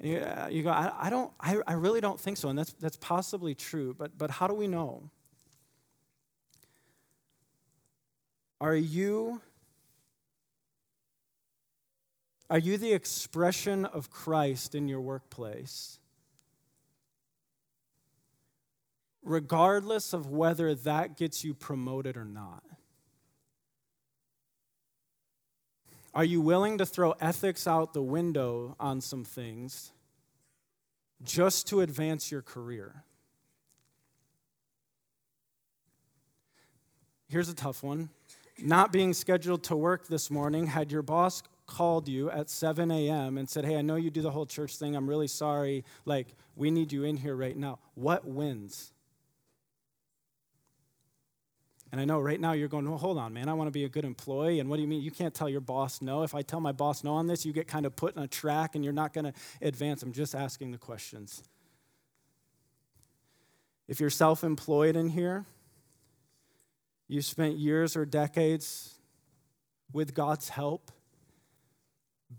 And 0.00 0.10
you, 0.10 0.18
uh, 0.18 0.48
you 0.50 0.62
go, 0.62 0.70
I, 0.70 0.92
I 0.98 1.10
don't, 1.10 1.30
I, 1.38 1.58
I 1.66 1.74
really 1.74 2.00
don't 2.00 2.18
think 2.18 2.38
so. 2.38 2.48
And 2.48 2.58
that's, 2.58 2.72
that's 2.74 2.96
possibly 2.96 3.54
true, 3.54 3.94
but, 3.98 4.16
but 4.16 4.30
how 4.30 4.46
do 4.46 4.54
we 4.54 4.66
know? 4.66 5.10
Are 8.60 8.74
you 8.74 9.42
are 12.50 12.58
you 12.58 12.78
the 12.78 12.92
expression 12.92 13.84
of 13.84 14.10
Christ 14.10 14.74
in 14.74 14.88
your 14.88 15.00
workplace? 15.00 15.98
Regardless 19.22 20.14
of 20.14 20.30
whether 20.30 20.74
that 20.74 21.18
gets 21.18 21.44
you 21.44 21.52
promoted 21.52 22.16
or 22.16 22.24
not. 22.24 22.62
Are 26.14 26.24
you 26.24 26.40
willing 26.40 26.78
to 26.78 26.86
throw 26.86 27.12
ethics 27.20 27.66
out 27.66 27.92
the 27.92 28.02
window 28.02 28.74
on 28.80 29.02
some 29.02 29.24
things 29.24 29.92
just 31.22 31.68
to 31.68 31.82
advance 31.82 32.32
your 32.32 32.42
career? 32.42 33.04
Here's 37.28 37.50
a 37.50 37.54
tough 37.54 37.82
one. 37.82 38.08
Not 38.58 38.90
being 38.90 39.12
scheduled 39.12 39.62
to 39.64 39.76
work 39.76 40.08
this 40.08 40.30
morning, 40.30 40.66
had 40.66 40.90
your 40.90 41.02
boss 41.02 41.42
called 41.68 42.08
you 42.08 42.30
at 42.30 42.50
7 42.50 42.90
a.m. 42.90 43.38
and 43.38 43.48
said, 43.48 43.64
Hey, 43.64 43.76
I 43.76 43.82
know 43.82 43.94
you 43.94 44.10
do 44.10 44.22
the 44.22 44.32
whole 44.32 44.46
church 44.46 44.76
thing. 44.76 44.96
I'm 44.96 45.08
really 45.08 45.28
sorry. 45.28 45.84
Like, 46.04 46.34
we 46.56 46.72
need 46.72 46.90
you 46.90 47.04
in 47.04 47.16
here 47.16 47.36
right 47.36 47.56
now. 47.56 47.78
What 47.94 48.26
wins? 48.26 48.92
And 51.90 52.00
I 52.00 52.04
know 52.04 52.20
right 52.20 52.40
now 52.40 52.52
you're 52.52 52.68
going, 52.68 52.86
well, 52.86 52.98
hold 52.98 53.16
on, 53.16 53.32
man. 53.32 53.48
I 53.48 53.54
want 53.54 53.68
to 53.68 53.72
be 53.72 53.84
a 53.84 53.88
good 53.88 54.04
employee. 54.04 54.60
And 54.60 54.68
what 54.68 54.76
do 54.76 54.82
you 54.82 54.88
mean? 54.88 55.00
You 55.00 55.10
can't 55.10 55.32
tell 55.32 55.48
your 55.48 55.62
boss 55.62 56.02
no. 56.02 56.22
If 56.22 56.34
I 56.34 56.42
tell 56.42 56.60
my 56.60 56.72
boss 56.72 57.02
no 57.02 57.14
on 57.14 57.26
this, 57.26 57.46
you 57.46 57.52
get 57.52 57.66
kind 57.66 57.86
of 57.86 57.96
put 57.96 58.14
in 58.14 58.22
a 58.22 58.26
track 58.26 58.74
and 58.74 58.84
you're 58.84 58.92
not 58.92 59.14
going 59.14 59.24
to 59.24 59.32
advance. 59.62 60.02
I'm 60.02 60.12
just 60.12 60.34
asking 60.34 60.72
the 60.72 60.78
questions. 60.78 61.42
If 63.86 64.00
you're 64.00 64.10
self 64.10 64.44
employed 64.44 64.96
in 64.96 65.08
here, 65.08 65.46
you 67.06 67.22
spent 67.22 67.56
years 67.56 67.96
or 67.96 68.04
decades 68.04 68.98
with 69.92 70.12
God's 70.12 70.50
help 70.50 70.92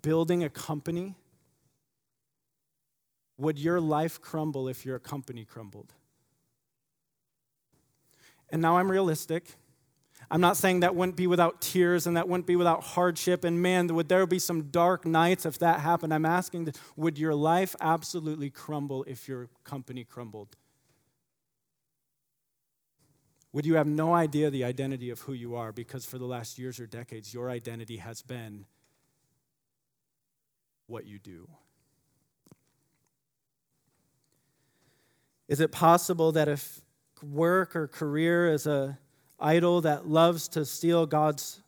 building 0.02 0.43
a 0.43 0.49
company, 0.49 1.15
would 3.38 3.58
your 3.58 3.80
life 3.80 4.21
crumble 4.21 4.67
if 4.67 4.86
your 4.86 4.99
company 4.99 5.45
crumbled? 5.45 5.93
And 8.49 8.62
now 8.62 8.78
I'm 8.78 8.89
realistic. 8.89 9.56
I'm 10.32 10.41
not 10.41 10.58
saying 10.58 10.82
that 10.82 10.95
wouldn't 10.95 11.15
be 11.15 11.28
without 11.28 11.62
tears 11.62 12.06
and 12.06 12.17
that 12.17 12.28
wouldn't 12.28 12.45
be 12.45 12.56
without 12.56 12.84
hardship. 12.84 13.43
And 13.43 13.62
man, 13.62 13.88
would 13.88 14.10
there 14.10 14.28
be 14.28 14.39
some 14.39 14.63
dark 14.69 15.06
nights 15.06 15.45
if 15.45 15.58
that 15.60 15.80
happened? 15.80 16.13
I'm 16.13 16.25
asking, 16.25 16.73
would 16.95 17.17
your 17.17 17.34
life 17.34 17.75
absolutely 17.80 18.49
crumble 18.49 19.04
if 19.08 19.28
your 19.28 19.49
company 19.63 20.04
crumbled? 20.04 20.56
Would 23.54 23.65
you 23.65 23.75
have 23.75 23.88
no 23.88 24.13
idea 24.13 24.52
the 24.52 24.63
identity 24.63 25.10
of 25.10 25.21
who 25.21 25.34
you 25.34 25.56
are 25.56 25.71
because 25.71 26.06
for 26.06 26.19
the 26.19 26.25
last 26.25 26.60
years 26.60 26.80
or 26.80 26.86
decades, 26.86 27.34
your 27.34 27.49
identity 27.49 27.97
has 27.97 28.21
been 28.21 28.65
what 30.89 31.06
you 31.06 31.19
do? 31.19 31.47
Is 35.47 35.60
it 35.60 35.71
possible 35.71 36.32
that 36.34 36.47
if 36.47 36.82
work 37.23 37.75
or 37.75 37.88
career 37.88 38.52
is 38.52 38.67
a 38.67 38.99
idol 39.39 39.82
that 39.82 40.08
loves 40.08 40.47
to 40.49 40.65
steal 40.65 41.06
God's 41.06 41.62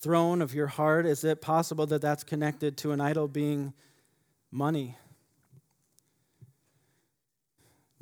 throne 0.00 0.42
of 0.42 0.54
your 0.54 0.66
heart, 0.66 1.06
is 1.06 1.24
it 1.24 1.40
possible 1.40 1.86
that 1.86 2.00
that's 2.00 2.24
connected 2.24 2.76
to 2.78 2.92
an 2.92 3.00
idol 3.00 3.28
being 3.28 3.72
money? 4.50 4.96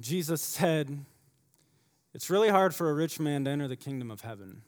Jesus 0.00 0.42
said, 0.42 1.04
It's 2.12 2.30
really 2.30 2.48
hard 2.48 2.74
for 2.74 2.90
a 2.90 2.94
rich 2.94 3.20
man 3.20 3.44
to 3.44 3.50
enter 3.50 3.68
the 3.68 3.76
kingdom 3.76 4.10
of 4.10 4.22
heaven. 4.22 4.62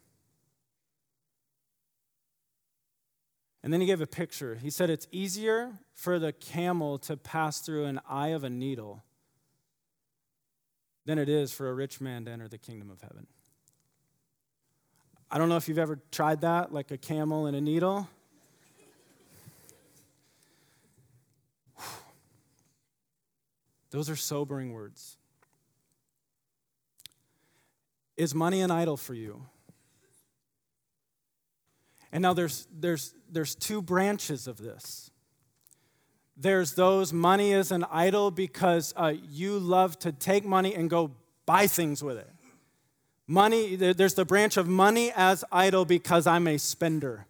And 3.67 3.73
then 3.73 3.81
he 3.81 3.89
gave 3.89 4.01
a 4.01 4.07
picture. 4.07 4.55
He 4.55 4.71
said, 4.71 4.91
It's 4.91 5.09
easier 5.11 5.73
for 5.93 6.21
the 6.21 6.33
camel 6.33 6.99
to 7.01 7.17
pass 7.17 7.59
through 7.59 7.87
an 7.87 7.99
eye 8.09 8.29
of 8.29 8.45
a 8.45 8.49
needle 8.49 9.03
than 11.05 11.19
it 11.19 11.29
is 11.29 11.51
for 11.51 11.69
a 11.69 11.75
rich 11.75 12.01
man 12.01 12.27
to 12.27 12.31
enter 12.31 12.47
the 12.47 12.59
kingdom 12.59 12.93
of 12.93 13.01
heaven. 13.01 13.27
I 15.33 15.39
don't 15.39 15.49
know 15.49 15.57
if 15.57 15.67
you've 15.69 15.81
ever 15.81 15.99
tried 16.13 16.43
that, 16.43 16.73
like 16.73 16.93
a 16.93 16.97
camel 16.97 17.47
and 17.47 17.57
a 17.57 17.61
needle. 17.61 18.09
Those 23.91 24.09
are 24.09 24.15
sobering 24.15 24.75
words. 24.75 25.17
Is 28.17 28.33
money 28.33 28.61
an 28.61 28.71
idol 28.71 28.97
for 28.97 29.15
you? 29.15 29.45
And 32.13 32.23
now 32.23 32.33
there's, 32.33 32.67
there's, 32.73 33.15
there's 33.31 33.55
two 33.55 33.83
branches 33.83 34.47
of 34.47 34.59
this. 34.59 35.11
There's 36.37 36.75
those 36.75 37.13
money 37.13 37.53
is 37.53 37.71
an 37.73 37.85
idol 37.91 38.31
because 38.31 38.93
uh, 38.97 39.15
you 39.31 39.59
love 39.59 39.99
to 40.01 40.13
take 40.13 40.45
money 40.45 40.75
and 40.75 40.91
go 40.91 41.13
buy 41.47 41.67
things 41.67 42.03
with 42.03 42.19
it. 42.19 42.31
Money, 43.27 43.75
there's 43.75 44.15
the 44.15 44.25
branch 44.25 44.57
of 44.57 44.69
money 44.69 45.13
as 45.17 45.45
idol 45.51 45.85
because 45.85 46.27
I'm 46.27 46.47
a 46.47 46.59
spender. 46.59 47.27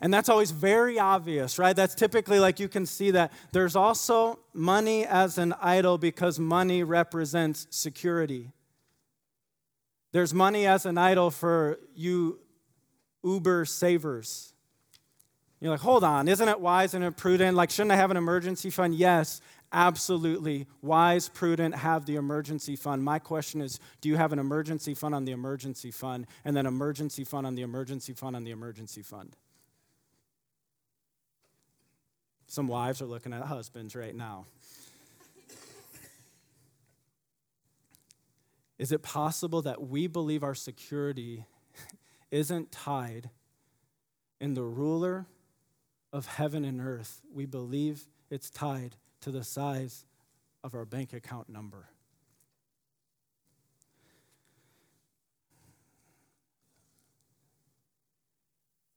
And 0.00 0.12
that's 0.12 0.28
always 0.28 0.50
very 0.50 0.98
obvious, 0.98 1.58
right? 1.58 1.74
That's 1.74 1.94
typically 1.94 2.38
like 2.38 2.60
you 2.60 2.68
can 2.68 2.86
see 2.86 3.10
that. 3.12 3.32
There's 3.52 3.76
also 3.76 4.38
money 4.52 5.06
as 5.06 5.38
an 5.38 5.54
idol 5.60 5.98
because 5.98 6.38
money 6.38 6.82
represents 6.82 7.66
security. 7.70 8.52
There's 10.12 10.32
money 10.32 10.66
as 10.66 10.86
an 10.86 10.98
idol 10.98 11.30
for 11.30 11.78
you 11.94 12.38
Uber 13.24 13.64
savers. 13.64 14.52
You're 15.60 15.70
like, 15.70 15.80
hold 15.80 16.04
on, 16.04 16.28
isn't 16.28 16.48
it 16.48 16.60
wise 16.60 16.92
and 16.92 17.16
prudent? 17.16 17.56
Like, 17.56 17.70
shouldn't 17.70 17.92
I 17.92 17.96
have 17.96 18.10
an 18.10 18.18
emergency 18.18 18.68
fund? 18.68 18.94
Yes, 18.94 19.40
absolutely. 19.72 20.66
Wise, 20.82 21.30
prudent, 21.30 21.74
have 21.74 22.04
the 22.04 22.16
emergency 22.16 22.76
fund. 22.76 23.02
My 23.02 23.18
question 23.18 23.62
is 23.62 23.80
do 24.02 24.10
you 24.10 24.16
have 24.16 24.32
an 24.32 24.38
emergency 24.38 24.94
fund 24.94 25.14
on 25.14 25.24
the 25.24 25.32
emergency 25.32 25.90
fund, 25.90 26.26
and 26.44 26.54
then 26.54 26.66
emergency 26.66 27.24
fund 27.24 27.46
on 27.46 27.54
the 27.54 27.62
emergency 27.62 28.12
fund 28.12 28.36
on 28.36 28.44
the 28.44 28.50
emergency 28.50 29.02
fund? 29.02 29.36
Some 32.46 32.68
wives 32.68 33.00
are 33.00 33.06
looking 33.06 33.32
at 33.32 33.42
husbands 33.42 33.96
right 33.96 34.14
now. 34.14 34.44
Is 38.78 38.92
it 38.92 39.02
possible 39.02 39.62
that 39.62 39.80
we 39.88 40.08
believe 40.08 40.42
our 40.42 40.54
security 40.54 41.46
isn't 42.34 42.72
tied 42.72 43.30
in 44.40 44.54
the 44.54 44.64
ruler 44.64 45.24
of 46.12 46.26
heaven 46.26 46.64
and 46.64 46.80
earth? 46.80 47.22
We 47.32 47.46
believe 47.46 48.08
it's 48.28 48.50
tied 48.50 48.96
to 49.20 49.30
the 49.30 49.44
size 49.44 50.04
of 50.64 50.74
our 50.74 50.84
bank 50.84 51.12
account 51.12 51.48
number. 51.48 51.90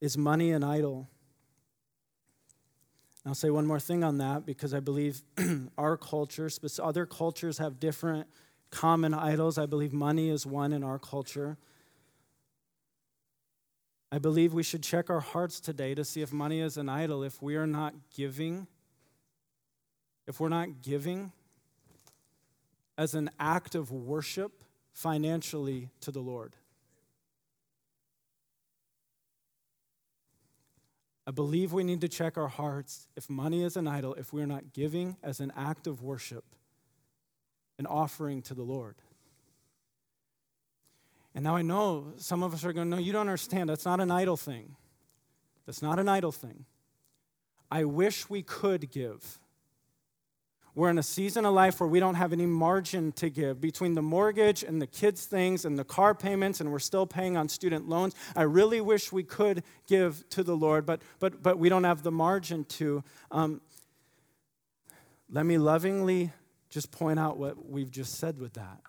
Is 0.00 0.18
money 0.18 0.50
an 0.50 0.64
idol? 0.64 1.08
I'll 3.24 3.36
say 3.36 3.50
one 3.50 3.66
more 3.66 3.78
thing 3.78 4.02
on 4.02 4.18
that 4.18 4.46
because 4.46 4.74
I 4.74 4.80
believe 4.80 5.22
our 5.78 5.96
culture, 5.96 6.50
other 6.82 7.06
cultures 7.06 7.58
have 7.58 7.78
different 7.78 8.26
common 8.70 9.14
idols. 9.14 9.58
I 9.58 9.66
believe 9.66 9.92
money 9.92 10.28
is 10.28 10.44
one 10.44 10.72
in 10.72 10.82
our 10.82 10.98
culture. 10.98 11.56
I 14.10 14.18
believe 14.18 14.54
we 14.54 14.62
should 14.62 14.82
check 14.82 15.10
our 15.10 15.20
hearts 15.20 15.60
today 15.60 15.94
to 15.94 16.04
see 16.04 16.22
if 16.22 16.32
money 16.32 16.60
is 16.60 16.76
an 16.76 16.88
idol, 16.88 17.22
if 17.22 17.42
we 17.42 17.56
are 17.56 17.66
not 17.66 17.94
giving, 18.14 18.66
if 20.26 20.40
we're 20.40 20.48
not 20.48 20.80
giving 20.82 21.32
as 22.96 23.14
an 23.14 23.30
act 23.38 23.74
of 23.74 23.90
worship 23.90 24.64
financially 24.92 25.90
to 26.00 26.10
the 26.10 26.20
Lord. 26.20 26.56
I 31.26 31.30
believe 31.30 31.74
we 31.74 31.84
need 31.84 32.00
to 32.00 32.08
check 32.08 32.38
our 32.38 32.48
hearts 32.48 33.06
if 33.14 33.28
money 33.28 33.62
is 33.62 33.76
an 33.76 33.86
idol, 33.86 34.14
if 34.14 34.32
we're 34.32 34.46
not 34.46 34.72
giving 34.72 35.18
as 35.22 35.40
an 35.40 35.52
act 35.54 35.86
of 35.86 36.02
worship, 36.02 36.44
an 37.78 37.84
offering 37.84 38.40
to 38.42 38.54
the 38.54 38.62
Lord. 38.62 38.96
And 41.38 41.44
now 41.44 41.54
I 41.54 41.62
know 41.62 42.14
some 42.16 42.42
of 42.42 42.52
us 42.52 42.64
are 42.64 42.72
going, 42.72 42.90
no, 42.90 42.96
you 42.98 43.12
don't 43.12 43.20
understand. 43.20 43.68
That's 43.68 43.84
not 43.84 44.00
an 44.00 44.10
idol 44.10 44.36
thing. 44.36 44.74
That's 45.66 45.82
not 45.82 46.00
an 46.00 46.08
idol 46.08 46.32
thing. 46.32 46.64
I 47.70 47.84
wish 47.84 48.28
we 48.28 48.42
could 48.42 48.90
give. 48.90 49.38
We're 50.74 50.90
in 50.90 50.98
a 50.98 51.02
season 51.04 51.46
of 51.46 51.54
life 51.54 51.78
where 51.78 51.88
we 51.88 52.00
don't 52.00 52.16
have 52.16 52.32
any 52.32 52.46
margin 52.46 53.12
to 53.12 53.30
give 53.30 53.60
between 53.60 53.94
the 53.94 54.02
mortgage 54.02 54.64
and 54.64 54.82
the 54.82 54.88
kids' 54.88 55.26
things 55.26 55.64
and 55.64 55.78
the 55.78 55.84
car 55.84 56.12
payments, 56.12 56.60
and 56.60 56.72
we're 56.72 56.80
still 56.80 57.06
paying 57.06 57.36
on 57.36 57.48
student 57.48 57.88
loans. 57.88 58.16
I 58.34 58.42
really 58.42 58.80
wish 58.80 59.12
we 59.12 59.22
could 59.22 59.62
give 59.86 60.28
to 60.30 60.42
the 60.42 60.56
Lord, 60.56 60.86
but, 60.86 61.02
but, 61.20 61.40
but 61.40 61.56
we 61.56 61.68
don't 61.68 61.84
have 61.84 62.02
the 62.02 62.10
margin 62.10 62.64
to. 62.64 63.04
Um, 63.30 63.60
let 65.30 65.46
me 65.46 65.56
lovingly 65.56 66.32
just 66.68 66.90
point 66.90 67.20
out 67.20 67.38
what 67.38 67.70
we've 67.70 67.92
just 67.92 68.16
said 68.16 68.40
with 68.40 68.54
that. 68.54 68.80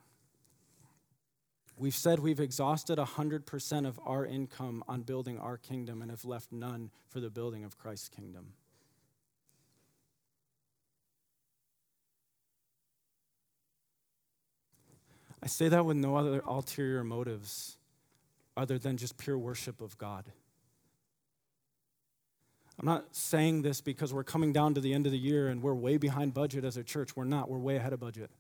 We've 1.80 1.96
said 1.96 2.20
we've 2.20 2.42
exhausted 2.42 3.00
100% 3.00 3.88
of 3.88 3.98
our 4.06 4.26
income 4.26 4.84
on 4.89 5.04
building 5.04 5.39
our 5.39 5.56
kingdom 5.56 6.02
and 6.02 6.12
have 6.12 6.26
left 6.26 6.52
none 6.52 6.92
for 7.08 7.22
the 7.22 7.30
building 7.30 7.63
of 7.63 7.78
Christ's 7.78 8.10
kingdom. 8.10 8.52
I 15.42 15.48
say 15.48 15.70
that 15.70 15.86
with 15.86 15.96
no 15.96 16.18
other 16.18 16.44
ulterior 16.46 17.06
motives 17.06 17.78
other 18.58 18.78
than 18.78 18.98
just 18.98 19.18
pure 19.18 19.38
worship 19.38 19.80
of 19.80 19.98
God. 19.98 20.26
I'm 22.78 22.86
not 22.86 23.15
saying 23.15 23.62
this 23.62 23.80
because 23.80 24.13
we're 24.13 24.26
coming 24.26 24.52
down 24.52 24.74
to 24.74 24.82
the 24.82 24.94
end 24.94 25.06
of 25.06 25.13
the 25.13 25.18
year 25.18 25.48
and 25.48 25.62
we're 25.62 25.74
way 25.74 25.96
behind 25.96 26.34
budget 26.34 26.65
as 26.65 26.76
a 26.76 26.84
church. 26.84 27.15
We're 27.15 27.24
not, 27.24 27.50
we're 27.50 27.58
way 27.58 27.78
ahead 27.78 27.94
of 27.94 28.02
budget. 28.02 28.32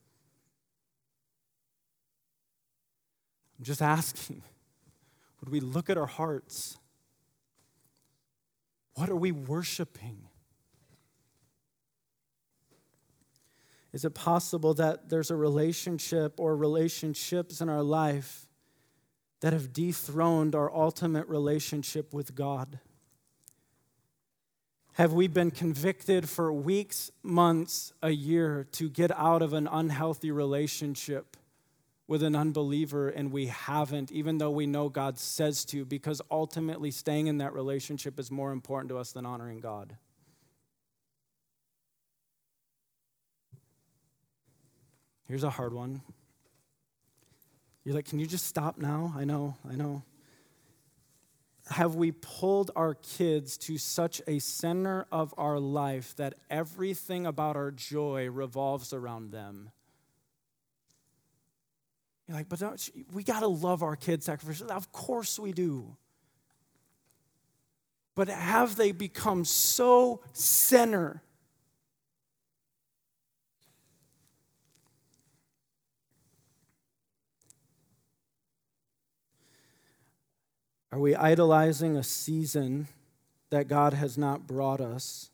I'm 3.59 3.65
just 3.65 3.81
asking 3.81 4.41
would 5.41 5.49
we 5.49 5.59
look 5.59 5.89
at 5.89 5.97
our 5.97 6.07
hearts? 6.07 6.77
What 8.95 9.09
are 9.09 9.15
we 9.15 9.31
worshiping? 9.31 10.27
Is 13.91 14.05
it 14.05 14.13
possible 14.13 14.73
that 14.75 15.09
there's 15.09 15.31
a 15.31 15.35
relationship 15.35 16.39
or 16.39 16.55
relationships 16.55 17.61
in 17.61 17.69
our 17.69 17.81
life 17.81 18.45
that 19.39 19.53
have 19.53 19.73
dethroned 19.73 20.53
our 20.53 20.73
ultimate 20.73 21.27
relationship 21.27 22.13
with 22.13 22.35
God? 22.35 22.79
Have 24.93 25.13
we 25.13 25.27
been 25.27 25.49
convicted 25.49 26.27
for 26.27 26.51
weeks, 26.51 27.09
months, 27.23 27.93
a 28.03 28.11
year 28.11 28.67
to 28.73 28.89
get 28.89 29.17
out 29.17 29.41
of 29.41 29.53
an 29.53 29.65
unhealthy 29.65 30.29
relationship 30.29 31.37
with 32.09 32.23
an 32.23 32.35
unbeliever 32.35 33.07
and 33.07 33.31
we 33.31 33.45
haven't, 33.45 34.11
even 34.11 34.39
though 34.39 34.49
we 34.49 34.65
know 34.65 34.89
God 34.89 35.19
says 35.19 35.63
to, 35.65 35.85
because 35.85 36.23
ultimately 36.31 36.89
staying 36.89 37.27
in 37.27 37.37
that 37.37 37.53
relationship 37.53 38.19
is 38.19 38.31
more 38.31 38.51
important 38.51 38.89
to 38.89 38.97
us 38.97 39.11
than 39.11 39.27
honoring 39.27 39.59
God? 39.59 39.95
Here's 45.27 45.43
a 45.43 45.51
hard 45.51 45.71
one. 45.71 46.01
You're 47.85 47.93
like, 47.93 48.05
can 48.05 48.17
you 48.17 48.25
just 48.25 48.47
stop 48.47 48.79
now? 48.79 49.13
I 49.15 49.23
know, 49.23 49.55
I 49.69 49.75
know. 49.75 50.01
Have 51.69 51.93
we 51.93 52.11
pulled 52.11 52.71
our 52.75 52.95
kids 52.95 53.55
to 53.59 53.77
such 53.77 54.19
a 54.25 54.39
center 54.39 55.05
of 55.11 55.31
our 55.37 55.59
life 55.59 56.15
that 56.15 56.33
everything 56.49 57.27
about 57.27 57.55
our 57.55 57.69
joy 57.69 58.31
revolves 58.31 58.93
around 58.93 59.31
them? 59.31 59.69
You're 62.29 62.37
like, 62.37 62.47
but 62.47 62.61
we 63.11 63.23
got 63.23 63.39
to 63.39 63.47
love 63.47 63.81
our 63.81 63.95
kids 63.95 64.27
sacrificially. 64.27 64.69
Of 64.69 64.91
course 64.91 65.39
we 65.39 65.51
do. 65.51 65.97
But 68.13 68.27
have 68.27 68.75
they 68.75 68.91
become 68.91 69.43
so 69.45 70.21
center 70.31 71.23
Are 80.91 80.99
we 80.99 81.15
idolizing 81.15 81.95
a 81.95 82.03
season 82.03 82.87
that 83.51 83.67
God 83.67 83.93
has 83.93 84.17
not 84.17 84.47
brought 84.47 84.81
us? 84.81 85.29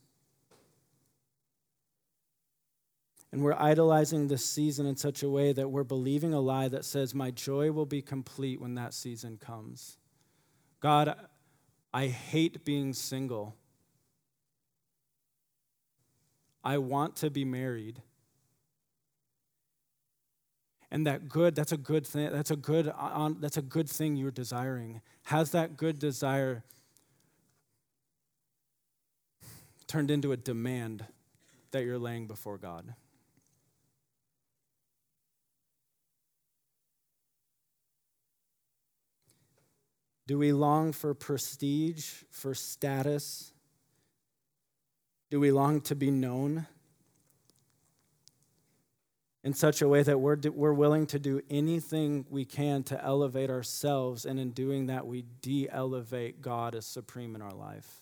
And 3.35 3.43
we're 3.43 3.53
idolizing 3.59 4.29
this 4.29 4.45
season 4.45 4.85
in 4.85 4.95
such 4.95 5.21
a 5.21 5.27
way 5.29 5.51
that 5.51 5.69
we're 5.69 5.83
believing 5.83 6.33
a 6.33 6.39
lie 6.39 6.69
that 6.69 6.85
says, 6.85 7.13
My 7.13 7.31
joy 7.31 7.69
will 7.69 7.85
be 7.85 8.01
complete 8.01 8.61
when 8.61 8.75
that 8.75 8.93
season 8.93 9.37
comes. 9.37 9.97
God, 10.79 11.13
I 11.93 12.07
hate 12.07 12.63
being 12.63 12.93
single. 12.93 13.57
I 16.63 16.77
want 16.77 17.17
to 17.17 17.29
be 17.29 17.43
married. 17.43 18.01
And 20.89 21.05
that 21.05 21.27
good, 21.27 21.55
that's 21.55 21.73
a 21.73 21.77
good 21.77 22.07
thing. 22.07 22.31
That's 22.31 22.51
a 22.51 22.55
good, 22.55 22.87
uh, 22.97 23.31
that's 23.41 23.57
a 23.57 23.61
good 23.61 23.89
thing 23.89 24.15
you're 24.15 24.31
desiring. 24.31 25.01
Has 25.23 25.51
that 25.51 25.75
good 25.75 25.99
desire 25.99 26.63
turned 29.87 30.09
into 30.09 30.31
a 30.31 30.37
demand 30.37 31.03
that 31.71 31.83
you're 31.83 31.99
laying 31.99 32.27
before 32.27 32.57
God? 32.57 32.95
Do 40.27 40.39
we 40.39 40.53
long 40.53 40.91
for 40.91 41.13
prestige, 41.13 42.23
for 42.31 42.55
status? 42.55 43.53
Do 45.29 45.39
we 45.39 45.51
long 45.51 45.81
to 45.81 45.95
be 45.95 46.09
known 46.09 46.65
in 49.43 49.53
such 49.53 49.83
a 49.83 49.87
way 49.87 50.01
that 50.01 50.19
we're, 50.19 50.37
we're 50.51 50.73
willing 50.73 51.05
to 51.05 51.19
do 51.19 51.39
anything 51.51 52.25
we 52.29 52.45
can 52.45 52.81
to 52.83 53.03
elevate 53.03 53.51
ourselves, 53.51 54.25
and 54.25 54.39
in 54.39 54.49
doing 54.49 54.87
that, 54.87 55.05
we 55.05 55.25
de 55.41 55.69
elevate 55.69 56.41
God 56.41 56.73
as 56.73 56.87
supreme 56.87 57.35
in 57.35 57.43
our 57.43 57.53
life? 57.53 58.01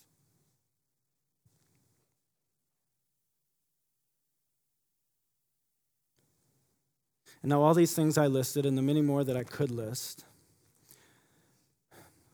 And 7.42 7.50
now, 7.50 7.62
all 7.62 7.74
these 7.74 7.94
things 7.94 8.18
I 8.18 8.28
listed, 8.28 8.66
and 8.66 8.78
the 8.78 8.82
many 8.82 9.02
more 9.02 9.26
that 9.26 9.36
I 9.36 9.44
could 9.44 9.70
list, 9.70 10.24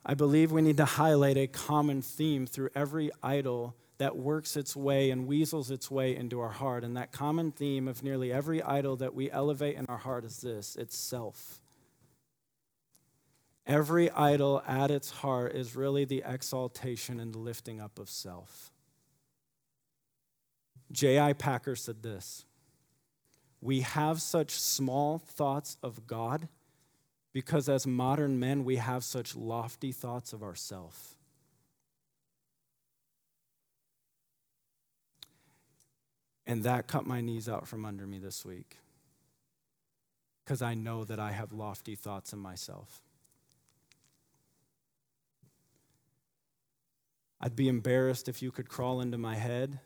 I 0.10 0.16
believe 0.16 0.52
we 0.52 0.64
need 0.64 0.78
to 0.78 0.86
highlight 0.86 1.38
a 1.38 1.46
common 1.46 2.02
theme 2.02 2.48
through 2.48 2.72
every 2.74 3.12
idol 3.22 3.76
that 4.00 4.18
works 4.18 4.58
its 4.58 4.76
way 4.76 5.12
and 5.12 5.28
weasels 5.28 5.70
its 5.70 5.92
way 5.92 6.16
into 6.16 6.40
our 6.40 6.50
heart. 6.50 6.84
And 6.84 6.98
that 6.98 7.12
common 7.12 7.52
theme 7.52 7.88
of 7.88 8.02
nearly 8.02 8.34
every 8.34 8.60
idol 8.64 8.96
that 8.96 9.14
we 9.14 9.30
elevate 9.30 9.76
in 9.76 9.86
our 9.86 10.00
heart 10.00 10.26
is 10.26 10.42
this 10.42 10.76
it's 10.78 10.98
self. 10.98 11.62
Every 13.68 14.10
idol 14.10 14.64
at 14.68 14.90
its 14.90 15.12
heart 15.12 15.54
is 15.54 15.76
really 15.76 16.06
the 16.06 16.24
exaltation 16.26 17.20
and 17.20 17.32
the 17.32 17.38
lifting 17.38 17.80
up 17.80 18.00
of 18.00 18.10
self. 18.10 18.72
J.I. 20.92 21.34
Packer 21.34 21.76
said 21.76 22.02
this 22.02 22.46
We 23.62 23.82
have 23.82 24.24
such 24.24 24.50
small 24.50 25.20
thoughts 25.20 25.78
of 25.84 26.08
God 26.08 26.48
because 27.34 27.70
as 27.70 27.86
modern 27.86 28.40
men, 28.40 28.64
we 28.64 28.78
have 28.78 29.04
such 29.04 29.36
lofty 29.36 29.92
thoughts 29.92 30.34
of 30.34 30.42
ourselves. 30.42 31.16
And 36.46 36.64
that 36.64 36.88
cut 36.88 37.06
my 37.06 37.22
knees 37.22 37.48
out 37.48 37.68
from 37.68 37.86
under 37.86 38.08
me 38.08 38.18
this 38.18 38.44
week 38.44 38.78
because 40.44 40.64
I 40.64 40.74
know 40.74 41.04
that 41.04 41.20
I 41.20 41.32
have 41.32 41.54
lofty 41.54 41.94
thoughts 41.94 42.34
in 42.34 42.40
myself. 42.40 43.04
I'd 47.40 47.56
be 47.56 47.68
embarrassed 47.68 48.28
if 48.28 48.42
you 48.42 48.52
could 48.52 48.68
crawl 48.68 49.00
into 49.00 49.20
my 49.20 49.36
head 49.36 49.80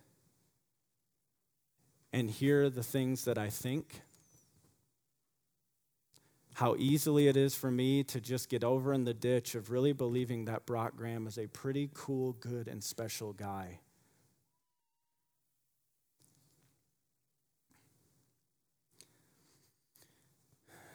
and 2.13 2.31
hear 2.31 2.69
the 2.69 2.81
things 2.81 3.25
that 3.25 3.37
I 3.37 3.49
think 3.49 4.01
how 6.53 6.75
easily 6.77 7.27
it 7.27 7.35
is 7.35 7.55
for 7.55 7.71
me 7.71 8.03
to 8.03 8.21
just 8.21 8.49
get 8.49 8.63
over 8.63 8.93
in 8.93 9.05
the 9.05 9.13
ditch 9.13 9.55
of 9.55 9.71
really 9.71 9.93
believing 9.93 10.45
that 10.45 10.65
Brock 10.65 10.95
Graham 10.95 11.25
is 11.25 11.37
a 11.37 11.47
pretty 11.47 11.89
cool, 11.93 12.33
good, 12.33 12.67
and 12.67 12.83
special 12.83 13.33
guy. 13.33 13.79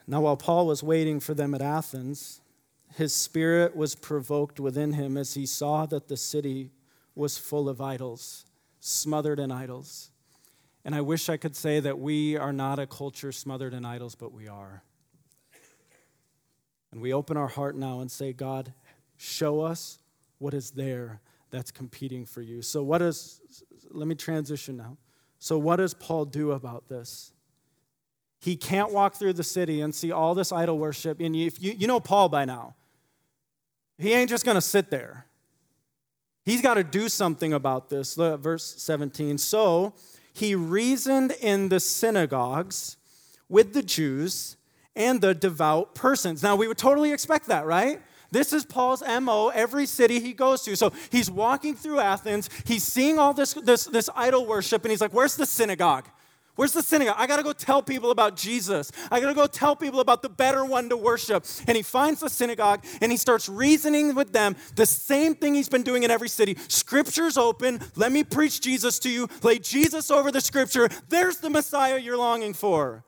Now, 0.06 0.22
while 0.22 0.36
Paul 0.36 0.66
was 0.66 0.82
waiting 0.82 1.20
for 1.20 1.34
them 1.34 1.54
at 1.54 1.60
Athens, 1.60 2.40
his 2.96 3.14
spirit 3.14 3.76
was 3.76 3.94
provoked 3.94 4.58
within 4.58 4.94
him 4.94 5.18
as 5.18 5.34
he 5.34 5.44
saw 5.44 5.84
that 5.86 6.08
the 6.08 6.16
city 6.16 6.70
was 7.14 7.36
full 7.36 7.68
of 7.68 7.80
idols, 7.80 8.46
smothered 8.80 9.38
in 9.38 9.52
idols. 9.52 10.10
And 10.84 10.94
I 10.94 11.02
wish 11.02 11.28
I 11.28 11.36
could 11.36 11.54
say 11.54 11.80
that 11.80 11.98
we 11.98 12.36
are 12.36 12.52
not 12.52 12.78
a 12.78 12.86
culture 12.86 13.32
smothered 13.32 13.74
in 13.74 13.84
idols, 13.84 14.14
but 14.14 14.32
we 14.32 14.48
are. 14.48 14.82
And 16.92 17.00
we 17.00 17.12
open 17.12 17.36
our 17.36 17.48
heart 17.48 17.76
now 17.76 18.00
and 18.00 18.10
say, 18.10 18.32
God, 18.32 18.72
show 19.16 19.60
us 19.60 19.98
what 20.38 20.54
is 20.54 20.70
there 20.70 21.20
that's 21.50 21.70
competing 21.70 22.24
for 22.24 22.40
you. 22.40 22.62
So, 22.62 22.82
what 22.82 23.02
is, 23.02 23.40
let 23.90 24.08
me 24.08 24.14
transition 24.14 24.76
now. 24.76 24.96
So, 25.38 25.58
what 25.58 25.76
does 25.76 25.94
Paul 25.94 26.24
do 26.24 26.52
about 26.52 26.88
this? 26.88 27.32
He 28.40 28.56
can't 28.56 28.92
walk 28.92 29.14
through 29.14 29.32
the 29.34 29.44
city 29.44 29.80
and 29.80 29.94
see 29.94 30.12
all 30.12 30.34
this 30.34 30.52
idol 30.52 30.78
worship. 30.78 31.20
And 31.20 31.34
if 31.34 31.60
you, 31.60 31.72
you 31.72 31.86
know 31.86 32.00
Paul 32.00 32.28
by 32.28 32.44
now, 32.44 32.74
he 33.98 34.12
ain't 34.12 34.30
just 34.30 34.44
going 34.44 34.54
to 34.54 34.60
sit 34.60 34.90
there. 34.90 35.26
He's 36.44 36.62
got 36.62 36.74
to 36.74 36.84
do 36.84 37.08
something 37.08 37.52
about 37.52 37.88
this. 37.90 38.16
Look, 38.16 38.40
verse 38.40 38.64
17. 38.78 39.38
So 39.38 39.92
he 40.32 40.54
reasoned 40.54 41.32
in 41.40 41.68
the 41.68 41.80
synagogues 41.80 42.96
with 43.48 43.74
the 43.74 43.82
Jews 43.82 44.56
and 44.98 45.22
the 45.22 45.32
devout 45.32 45.94
persons. 45.94 46.42
Now, 46.42 46.56
we 46.56 46.68
would 46.68 46.76
totally 46.76 47.12
expect 47.12 47.46
that, 47.46 47.64
right? 47.64 48.02
This 48.30 48.52
is 48.52 48.66
Paul's 48.66 49.02
MO 49.22 49.48
every 49.48 49.86
city 49.86 50.20
he 50.20 50.34
goes 50.34 50.62
to. 50.64 50.76
So 50.76 50.92
he's 51.10 51.30
walking 51.30 51.74
through 51.74 52.00
Athens, 52.00 52.50
he's 52.66 52.84
seeing 52.84 53.18
all 53.18 53.32
this, 53.32 53.54
this, 53.54 53.84
this 53.84 54.10
idol 54.14 54.44
worship, 54.44 54.84
and 54.84 54.90
he's 54.90 55.00
like, 55.00 55.14
Where's 55.14 55.36
the 55.36 55.46
synagogue? 55.46 56.06
Where's 56.56 56.72
the 56.72 56.82
synagogue? 56.82 57.14
I 57.16 57.28
gotta 57.28 57.44
go 57.44 57.52
tell 57.52 57.84
people 57.84 58.10
about 58.10 58.36
Jesus. 58.36 58.90
I 59.12 59.20
gotta 59.20 59.32
go 59.32 59.46
tell 59.46 59.76
people 59.76 60.00
about 60.00 60.22
the 60.22 60.28
better 60.28 60.64
one 60.64 60.88
to 60.88 60.96
worship. 60.96 61.46
And 61.68 61.76
he 61.76 61.84
finds 61.84 62.18
the 62.18 62.28
synagogue 62.28 62.84
and 63.00 63.12
he 63.12 63.16
starts 63.16 63.48
reasoning 63.48 64.16
with 64.16 64.32
them 64.32 64.56
the 64.74 64.84
same 64.84 65.36
thing 65.36 65.54
he's 65.54 65.68
been 65.68 65.84
doing 65.84 66.02
in 66.02 66.10
every 66.10 66.28
city. 66.28 66.56
Scripture's 66.66 67.38
open. 67.38 67.78
Let 67.94 68.10
me 68.10 68.24
preach 68.24 68.60
Jesus 68.60 68.98
to 69.00 69.08
you. 69.08 69.28
Lay 69.44 69.60
Jesus 69.60 70.10
over 70.10 70.32
the 70.32 70.40
scripture. 70.40 70.88
There's 71.08 71.38
the 71.38 71.48
Messiah 71.48 71.96
you're 71.96 72.18
longing 72.18 72.54
for. 72.54 73.04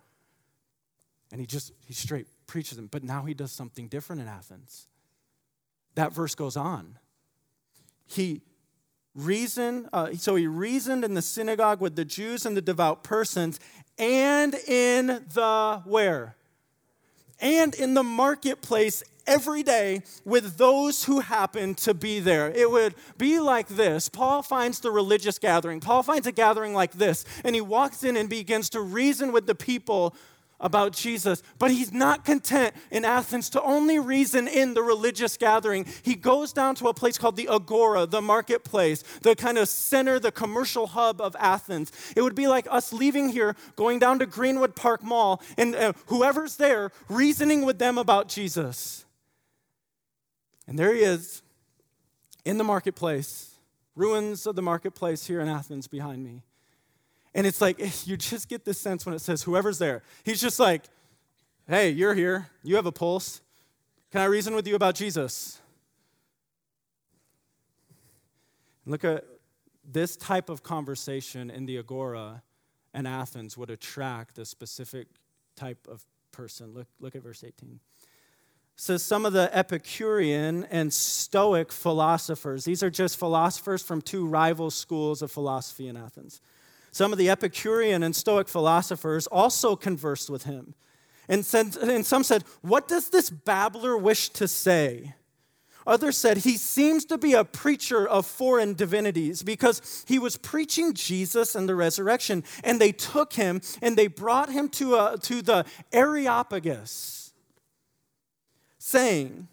And 1.33 1.41
he 1.41 1.47
just, 1.47 1.73
he 1.87 1.95
straight 1.95 2.27
preaches 2.47 2.77
them. 2.77 2.89
But 2.91 3.05
now 3.05 3.25
he 3.25 3.35
does 3.35 3.53
something 3.53 3.89
different 3.89 4.23
in 4.23 4.29
Athens. 4.29 4.87
That 5.95 6.13
verse 6.13 6.35
goes 6.35 6.57
on. 6.57 6.99
He 8.07 8.43
reasoned, 9.15 9.89
uh, 9.93 10.13
so 10.15 10.35
he 10.35 10.47
reasoned 10.47 11.05
in 11.05 11.15
the 11.15 11.23
synagogue 11.23 11.81
with 11.81 11.97
the 11.97 12.05
Jews 12.05 12.47
and 12.47 12.57
the 12.57 12.63
devout 12.63 13.05
persons, 13.05 13.61
and 13.99 14.55
in 14.55 15.07
the 15.07 15.83
where? 15.85 16.37
And 17.41 17.75
in 17.75 17.95
the 17.95 18.03
marketplace 18.03 19.03
every 19.27 19.63
day 19.63 20.03
with 20.25 20.57
those 20.59 21.05
who 21.05 21.21
happen 21.21 21.75
to 21.77 21.95
be 21.95 22.21
there. 22.21 22.51
It 22.51 22.71
would 22.71 22.95
be 23.17 23.39
like 23.39 23.69
this. 23.69 24.09
Paul 24.09 24.43
finds 24.43 24.81
the 24.81 24.91
religious 24.91 25.39
gathering. 25.39 25.81
Paul 25.81 26.03
finds 26.03 26.27
a 26.27 26.33
gathering 26.33 26.75
like 26.75 26.93
this, 26.93 27.25
and 27.45 27.55
he 27.55 27.61
walks 27.61 28.03
in 28.03 28.17
and 28.17 28.29
begins 28.29 28.71
to 28.71 28.81
reason 28.81 29.33
with 29.33 29.47
the 29.47 29.55
people 29.55 30.15
about 30.61 30.93
Jesus, 30.93 31.43
but 31.59 31.71
he's 31.71 31.93
not 31.93 32.25
content 32.25 32.75
in 32.91 33.05
Athens 33.05 33.49
to 33.51 33.63
only 33.63 33.99
reason 33.99 34.47
in 34.47 34.75
the 34.75 34.83
religious 34.83 35.37
gathering. 35.37 35.87
He 36.03 36.15
goes 36.15 36.53
down 36.53 36.75
to 36.77 36.89
a 36.89 36.95
place 36.95 37.19
called 37.19 37.37
the 37.37 37.49
Agora, 37.49 38.07
the 38.07 38.21
marketplace, 38.21 39.03
the 39.23 39.35
kind 39.35 39.59
of 39.59 39.69
center, 39.69 40.19
the 40.19 40.33
commercial 40.33 40.89
hub 40.89 41.21
of 41.21 41.35
Athens. 41.39 41.91
It 42.15 42.23
would 42.23 42.35
be 42.35 42.47
like 42.47 42.67
us 42.71 42.93
leaving 42.93 43.31
here, 43.31 43.57
going 43.77 43.99
down 43.99 44.19
to 44.19 44.27
Greenwood 44.27 44.77
Park 44.77 45.03
Mall, 45.03 45.43
and 45.57 45.75
uh, 45.75 45.93
whoever's 46.07 46.57
there 46.57 46.93
reasoning 47.09 47.65
with 47.65 47.79
them 47.79 47.99
about 47.99 48.29
Jesus. 48.29 49.05
And 50.67 50.79
there 50.79 50.95
he 50.95 51.01
is 51.01 51.43
in 52.45 52.59
the 52.59 52.65
marketplace, 52.65 53.59
ruins 53.97 54.47
of 54.47 54.57
the 54.57 54.63
marketplace 54.63 55.27
here 55.27 55.41
in 55.41 55.49
Athens 55.49 55.89
behind 55.89 56.25
me. 56.25 56.43
And 57.35 57.47
it's 57.47 57.61
like, 57.61 57.79
you 58.07 58.17
just 58.17 58.49
get 58.49 58.65
this 58.65 58.79
sense 58.79 59.07
when 59.07 59.15
it 59.15 59.21
says 59.21 59.43
whoever's 59.43 59.79
there. 59.79 60.03
He's 60.25 60.41
just 60.41 60.59
like, 60.59 60.85
hey, 61.69 61.91
you're 61.91 62.15
here. 62.15 62.49
You 62.63 62.77
have 62.77 62.87
a 62.87 62.93
pulse. 62.93 63.41
Can 64.11 64.21
I 64.21 64.25
reason 64.25 64.55
with 64.55 64.67
you 64.67 64.75
about 64.75 64.97
Jesus? 64.97 65.61
Look 68.87 69.05
at 69.05 69.25
this 69.85 70.17
type 70.17 70.49
of 70.49 70.63
conversation 70.63 71.51
in 71.51 71.67
the 71.67 71.79
Agora 71.79 72.43
and 72.93 73.07
Athens 73.07 73.57
would 73.57 73.71
attract 73.71 74.39
a 74.39 74.45
specific 74.45 75.07
type 75.55 75.87
of 75.89 76.05
person. 76.33 76.75
Look, 76.75 76.89
look 76.99 77.15
at 77.15 77.23
verse 77.23 77.45
18. 77.45 77.79
It 77.79 78.81
says 78.81 79.03
some 79.03 79.27
of 79.27 79.33
the 79.33 79.51
Epicurean 79.57 80.65
and 80.71 80.93
Stoic 80.93 81.71
philosophers, 81.71 82.65
these 82.65 82.83
are 82.83 82.91
just 82.91 83.19
philosophers 83.19 83.83
from 83.83 84.01
two 84.01 84.27
rival 84.27 84.71
schools 84.71 85.23
of 85.23 85.31
philosophy 85.31 85.87
in 85.87 85.97
Athens. 85.97 86.41
Some 86.93 87.13
of 87.13 87.19
the 87.19 87.31
Epicurean 87.31 88.03
and 88.03 88.15
Stoic 88.15 88.49
philosophers 88.49 89.27
also 89.27 89.77
conversed 89.77 90.31
with 90.31 90.45
him. 90.45 90.75
And, 91.29 91.47
said, 91.47 91.77
and 91.77 92.05
some 92.05 92.25
said, 92.25 92.45
What 92.61 92.89
does 92.89 93.11
this 93.11 93.31
babbler 93.31 93.97
wish 93.97 94.31
to 94.31 94.49
say? 94.49 95.15
Others 95.87 96.19
said 96.19 96.39
he 96.39 96.57
seems 96.57 97.05
to 97.07 97.17
be 97.17 97.33
a 97.33 97.45
preacher 97.45 98.07
of 98.07 98.27
foreign 98.27 98.75
divinities 98.75 99.43
because 99.43 100.05
he 100.07 100.19
was 100.19 100.37
preaching 100.37 100.93
Jesus 100.93 101.55
and 101.55 101.69
the 101.69 101.75
resurrection. 101.75 102.45
And 102.63 102.81
they 102.81 102.93
took 102.93 103.33
him 103.33 103.61
and 103.81 103.97
they 103.97 104.07
brought 104.07 104.51
him 104.51 104.69
to, 104.71 104.97
a, 104.97 105.19
to 105.23 105.43
the 105.43 105.65
Areopagus, 105.93 107.33
saying, 108.79 109.49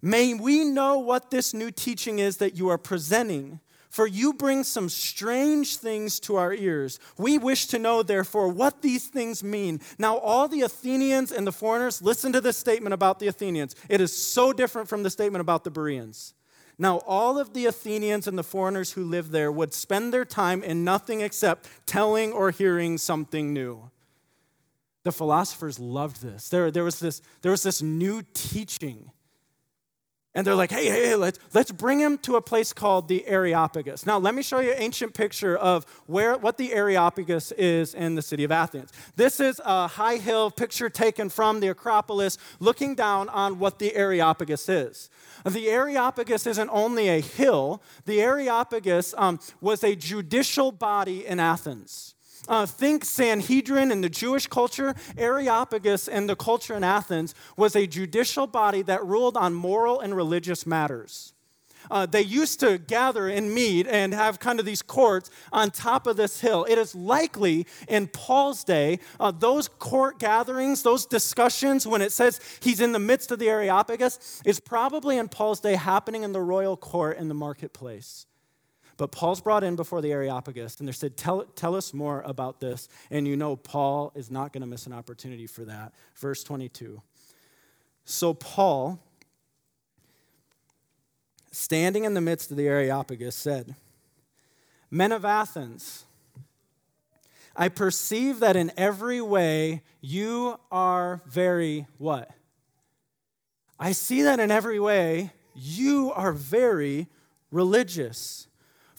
May 0.00 0.34
we 0.34 0.64
know 0.64 0.98
what 0.98 1.30
this 1.30 1.52
new 1.52 1.70
teaching 1.70 2.20
is 2.20 2.36
that 2.36 2.56
you 2.56 2.68
are 2.68 2.78
presenting 2.78 3.60
for 3.90 4.06
you 4.06 4.32
bring 4.32 4.64
some 4.64 4.88
strange 4.88 5.76
things 5.76 6.20
to 6.20 6.36
our 6.36 6.52
ears. 6.52 6.98
We 7.18 7.38
wish 7.38 7.66
to 7.68 7.78
know, 7.78 8.02
therefore, 8.02 8.48
what 8.48 8.82
these 8.82 9.06
things 9.06 9.42
mean. 9.42 9.80
Now, 9.98 10.18
all 10.18 10.48
the 10.48 10.62
Athenians 10.62 11.32
and 11.32 11.46
the 11.46 11.52
foreigners, 11.52 12.02
listen 12.02 12.32
to 12.32 12.40
this 12.40 12.56
statement 12.56 12.94
about 12.94 13.18
the 13.18 13.28
Athenians. 13.28 13.74
It 13.88 14.00
is 14.00 14.16
so 14.16 14.52
different 14.52 14.88
from 14.88 15.02
the 15.02 15.10
statement 15.10 15.40
about 15.40 15.64
the 15.64 15.70
Bereans. 15.70 16.34
Now, 16.78 16.98
all 17.06 17.38
of 17.38 17.54
the 17.54 17.66
Athenians 17.66 18.26
and 18.26 18.36
the 18.36 18.42
foreigners 18.42 18.92
who 18.92 19.04
lived 19.04 19.30
there 19.30 19.50
would 19.50 19.72
spend 19.72 20.12
their 20.12 20.26
time 20.26 20.62
in 20.62 20.84
nothing 20.84 21.22
except 21.22 21.68
telling 21.86 22.32
or 22.32 22.50
hearing 22.50 22.98
something 22.98 23.52
new. 23.52 23.90
The 25.04 25.12
philosophers 25.12 25.78
loved 25.78 26.20
this. 26.20 26.48
There, 26.48 26.70
there, 26.70 26.84
was, 26.84 26.98
this, 26.98 27.22
there 27.40 27.52
was 27.52 27.62
this 27.62 27.80
new 27.80 28.22
teaching 28.34 29.10
and 30.36 30.46
they're 30.46 30.54
like, 30.54 30.70
hey, 30.70 30.84
hey, 30.84 31.14
let's, 31.14 31.38
let's 31.54 31.72
bring 31.72 31.98
him 31.98 32.18
to 32.18 32.36
a 32.36 32.42
place 32.42 32.74
called 32.74 33.08
the 33.08 33.26
Areopagus. 33.26 34.04
Now, 34.04 34.18
let 34.18 34.34
me 34.34 34.42
show 34.42 34.60
you 34.60 34.70
an 34.70 34.76
ancient 34.78 35.14
picture 35.14 35.56
of 35.56 35.86
where, 36.06 36.36
what 36.36 36.58
the 36.58 36.74
Areopagus 36.74 37.52
is 37.52 37.94
in 37.94 38.16
the 38.16 38.22
city 38.22 38.44
of 38.44 38.52
Athens. 38.52 38.92
This 39.16 39.40
is 39.40 39.62
a 39.64 39.88
high 39.88 40.16
hill 40.16 40.50
picture 40.50 40.90
taken 40.90 41.30
from 41.30 41.60
the 41.60 41.68
Acropolis 41.68 42.36
looking 42.60 42.94
down 42.94 43.30
on 43.30 43.58
what 43.58 43.78
the 43.78 43.96
Areopagus 43.96 44.68
is. 44.68 45.08
The 45.46 45.70
Areopagus 45.70 46.46
isn't 46.46 46.68
only 46.70 47.08
a 47.08 47.20
hill, 47.20 47.82
the 48.04 48.20
Areopagus 48.20 49.14
um, 49.16 49.40
was 49.62 49.82
a 49.82 49.96
judicial 49.96 50.70
body 50.70 51.26
in 51.26 51.40
Athens. 51.40 52.15
Uh, 52.48 52.66
think 52.66 53.04
Sanhedrin 53.04 53.90
in 53.90 54.00
the 54.00 54.08
Jewish 54.08 54.46
culture. 54.46 54.94
Areopagus 55.16 56.08
in 56.08 56.26
the 56.26 56.36
culture 56.36 56.74
in 56.74 56.84
Athens 56.84 57.34
was 57.56 57.74
a 57.74 57.86
judicial 57.86 58.46
body 58.46 58.82
that 58.82 59.04
ruled 59.04 59.36
on 59.36 59.54
moral 59.54 60.00
and 60.00 60.16
religious 60.16 60.66
matters. 60.66 61.32
Uh, 61.90 62.06
they 62.06 62.22
used 62.22 62.60
to 62.60 62.78
gather 62.78 63.28
and 63.28 63.52
meet 63.54 63.86
and 63.86 64.12
have 64.12 64.40
kind 64.40 64.58
of 64.58 64.66
these 64.66 64.82
courts 64.82 65.30
on 65.52 65.70
top 65.70 66.06
of 66.06 66.16
this 66.16 66.40
hill. 66.40 66.66
It 66.68 66.78
is 66.78 66.94
likely 66.94 67.66
in 67.88 68.08
Paul's 68.08 68.64
day, 68.64 68.98
uh, 69.20 69.30
those 69.30 69.68
court 69.68 70.18
gatherings, 70.18 70.82
those 70.82 71.06
discussions, 71.06 71.86
when 71.86 72.02
it 72.02 72.12
says 72.12 72.40
he's 72.60 72.80
in 72.80 72.92
the 72.92 72.98
midst 72.98 73.30
of 73.30 73.38
the 73.38 73.48
Areopagus, 73.48 74.42
is 74.44 74.60
probably 74.60 75.18
in 75.18 75.28
Paul's 75.28 75.60
day 75.60 75.74
happening 75.74 76.22
in 76.22 76.32
the 76.32 76.40
royal 76.40 76.76
court 76.76 77.18
in 77.18 77.28
the 77.28 77.34
marketplace. 77.34 78.26
But 78.96 79.12
Paul's 79.12 79.40
brought 79.40 79.62
in 79.62 79.76
before 79.76 80.00
the 80.00 80.12
Areopagus, 80.12 80.78
and 80.78 80.88
they 80.88 80.92
said, 80.92 81.16
tell, 81.16 81.44
tell 81.54 81.74
us 81.74 81.92
more 81.92 82.22
about 82.22 82.60
this. 82.60 82.88
And 83.10 83.28
you 83.28 83.36
know, 83.36 83.56
Paul 83.56 84.12
is 84.14 84.30
not 84.30 84.52
going 84.52 84.62
to 84.62 84.66
miss 84.66 84.86
an 84.86 84.92
opportunity 84.92 85.46
for 85.46 85.64
that. 85.64 85.92
Verse 86.14 86.42
22. 86.42 87.02
So, 88.04 88.32
Paul, 88.32 88.98
standing 91.52 92.04
in 92.04 92.14
the 92.14 92.20
midst 92.20 92.50
of 92.50 92.56
the 92.56 92.68
Areopagus, 92.68 93.34
said, 93.34 93.74
Men 94.90 95.12
of 95.12 95.24
Athens, 95.24 96.04
I 97.56 97.68
perceive 97.68 98.40
that 98.40 98.56
in 98.56 98.70
every 98.76 99.20
way 99.20 99.82
you 100.00 100.58
are 100.70 101.22
very 101.26 101.86
what? 101.98 102.30
I 103.78 103.92
see 103.92 104.22
that 104.22 104.40
in 104.40 104.50
every 104.50 104.78
way 104.78 105.32
you 105.54 106.12
are 106.14 106.32
very 106.32 107.08
religious. 107.50 108.46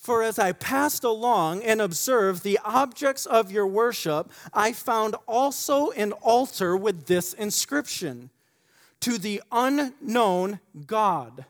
For 0.08 0.24
as 0.24 0.40
I 0.40 0.54
passed 0.54 1.04
along 1.04 1.64
and 1.64 1.82
observed 1.82 2.42
the 2.42 2.60
objects 2.64 3.26
of 3.26 3.52
your 3.52 3.68
worship, 3.68 4.32
I 4.54 4.72
found 4.72 5.18
also 5.28 5.92
an 5.92 6.14
altar 6.14 6.78
with 6.78 7.08
this 7.08 7.34
inscription 7.34 8.30
To 9.02 9.18
the 9.18 9.44
unknown 9.52 10.62
God. 10.86 11.44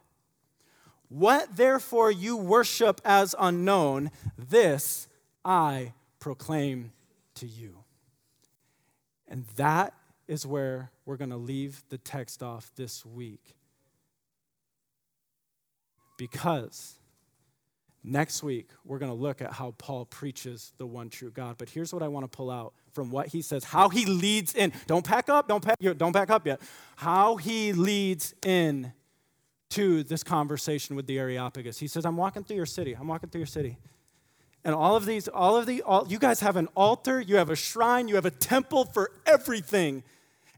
What 1.07 1.55
therefore 1.55 2.09
you 2.09 2.35
worship 2.35 2.99
as 3.05 3.35
unknown, 3.37 4.09
this 4.35 5.07
I 5.45 5.93
proclaim 6.19 6.93
to 7.35 7.45
you. 7.45 7.83
And 9.27 9.45
that 9.57 9.93
is 10.27 10.47
where 10.47 10.89
we're 11.05 11.17
going 11.17 11.29
to 11.29 11.37
leave 11.37 11.83
the 11.89 11.99
text 11.99 12.41
off 12.41 12.71
this 12.75 13.05
week. 13.05 13.55
Because 16.17 16.96
Next 18.09 18.41
week, 18.41 18.69
we're 18.85 18.99
going 18.99 19.11
to 19.11 19.17
look 19.17 19.41
at 19.41 19.51
how 19.51 19.71
Paul 19.77 20.05
preaches 20.05 20.71
the 20.77 20.85
one 20.85 21.09
true 21.09 21.29
God. 21.29 21.57
But 21.57 21.69
here's 21.69 21.93
what 21.93 22.01
I 22.01 22.07
want 22.07 22.23
to 22.23 22.33
pull 22.33 22.49
out 22.49 22.73
from 22.93 23.11
what 23.11 23.27
he 23.27 23.41
says, 23.41 23.65
how 23.65 23.89
he 23.89 24.05
leads 24.05 24.55
in. 24.55 24.71
Don't 24.87 25.05
pack 25.05 25.27
up, 25.27 25.49
don't 25.49 25.61
pack, 25.61 25.77
don't 25.79 26.13
pack 26.13 26.29
up 26.29 26.47
yet. 26.47 26.61
How 26.95 27.35
he 27.35 27.73
leads 27.73 28.33
in 28.45 28.93
to 29.71 30.03
this 30.03 30.23
conversation 30.23 30.95
with 30.95 31.05
the 31.05 31.19
Areopagus. 31.19 31.79
He 31.79 31.87
says, 31.87 32.05
I'm 32.05 32.15
walking 32.15 32.45
through 32.45 32.55
your 32.55 32.65
city. 32.65 32.95
I'm 32.97 33.09
walking 33.09 33.29
through 33.29 33.41
your 33.41 33.45
city. 33.45 33.77
And 34.63 34.73
all 34.73 34.95
of 34.95 35.05
these, 35.05 35.27
all 35.27 35.57
of 35.57 35.65
the, 35.65 35.81
all, 35.81 36.07
you 36.07 36.17
guys 36.17 36.39
have 36.39 36.55
an 36.55 36.69
altar, 36.77 37.19
you 37.19 37.35
have 37.35 37.49
a 37.49 37.57
shrine, 37.57 38.07
you 38.07 38.15
have 38.15 38.25
a 38.25 38.31
temple 38.31 38.85
for 38.85 39.11
everything. 39.25 40.03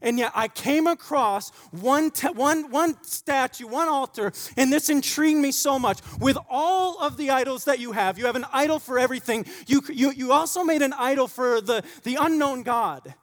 And 0.02 0.18
yet 0.18 0.32
I 0.34 0.48
came 0.48 0.86
across 0.86 1.50
one, 1.70 2.10
te- 2.10 2.28
one, 2.28 2.70
one 2.70 2.96
statue, 3.02 3.66
one 3.66 3.88
altar, 3.88 4.32
and 4.56 4.72
this 4.72 4.88
intrigued 4.88 5.40
me 5.40 5.52
so 5.52 5.78
much. 5.78 6.00
With 6.18 6.38
all 6.48 6.98
of 7.00 7.16
the 7.16 7.30
idols 7.30 7.64
that 7.64 7.78
you 7.78 7.92
have, 7.92 8.18
you 8.18 8.26
have 8.26 8.36
an 8.36 8.46
idol 8.52 8.78
for 8.78 8.98
everything. 8.98 9.46
You, 9.66 9.82
you, 9.88 10.10
you 10.12 10.32
also 10.32 10.64
made 10.64 10.82
an 10.82 10.92
idol 10.94 11.28
for 11.28 11.60
the, 11.60 11.84
the 12.04 12.16
unknown 12.20 12.62
God. 12.62 13.14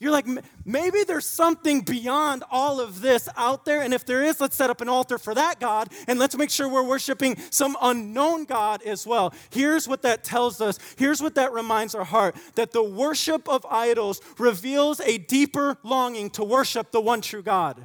You're 0.00 0.12
like, 0.12 0.26
maybe 0.64 1.02
there's 1.02 1.26
something 1.26 1.80
beyond 1.80 2.44
all 2.52 2.78
of 2.80 3.00
this 3.00 3.28
out 3.36 3.64
there. 3.64 3.82
And 3.82 3.92
if 3.92 4.06
there 4.06 4.22
is, 4.22 4.40
let's 4.40 4.54
set 4.54 4.70
up 4.70 4.80
an 4.80 4.88
altar 4.88 5.18
for 5.18 5.34
that 5.34 5.58
God 5.58 5.88
and 6.06 6.20
let's 6.20 6.36
make 6.36 6.50
sure 6.50 6.68
we're 6.68 6.86
worshiping 6.86 7.36
some 7.50 7.76
unknown 7.82 8.44
God 8.44 8.80
as 8.84 9.08
well. 9.08 9.34
Here's 9.50 9.88
what 9.88 10.02
that 10.02 10.22
tells 10.22 10.60
us. 10.60 10.78
Here's 10.96 11.20
what 11.20 11.34
that 11.34 11.52
reminds 11.52 11.96
our 11.96 12.04
heart 12.04 12.36
that 12.54 12.70
the 12.70 12.82
worship 12.82 13.48
of 13.48 13.66
idols 13.68 14.20
reveals 14.38 15.00
a 15.00 15.18
deeper 15.18 15.76
longing 15.82 16.30
to 16.30 16.44
worship 16.44 16.92
the 16.92 17.00
one 17.00 17.20
true 17.20 17.42
God. 17.42 17.84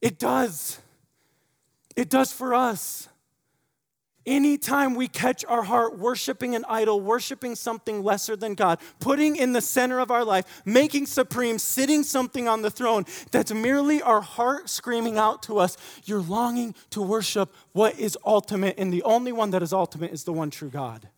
It 0.00 0.18
does. 0.18 0.80
It 1.96 2.08
does 2.08 2.32
for 2.32 2.54
us. 2.54 3.08
Anytime 4.24 4.94
we 4.94 5.08
catch 5.08 5.44
our 5.46 5.64
heart 5.64 5.98
worshiping 5.98 6.54
an 6.54 6.64
idol, 6.68 7.00
worshiping 7.00 7.56
something 7.56 8.04
lesser 8.04 8.36
than 8.36 8.54
God, 8.54 8.78
putting 9.00 9.34
in 9.34 9.52
the 9.52 9.60
center 9.60 9.98
of 9.98 10.12
our 10.12 10.24
life, 10.24 10.62
making 10.64 11.06
supreme, 11.06 11.58
sitting 11.58 12.04
something 12.04 12.46
on 12.46 12.62
the 12.62 12.70
throne, 12.70 13.04
that's 13.32 13.52
merely 13.52 14.00
our 14.00 14.20
heart 14.20 14.68
screaming 14.68 15.18
out 15.18 15.42
to 15.44 15.58
us, 15.58 15.76
you're 16.04 16.22
longing 16.22 16.74
to 16.90 17.02
worship 17.02 17.52
what 17.72 17.98
is 17.98 18.16
ultimate, 18.24 18.76
and 18.78 18.92
the 18.92 19.02
only 19.02 19.32
one 19.32 19.50
that 19.50 19.62
is 19.62 19.72
ultimate 19.72 20.12
is 20.12 20.22
the 20.22 20.32
one 20.32 20.50
true 20.50 20.70
God. 20.70 21.08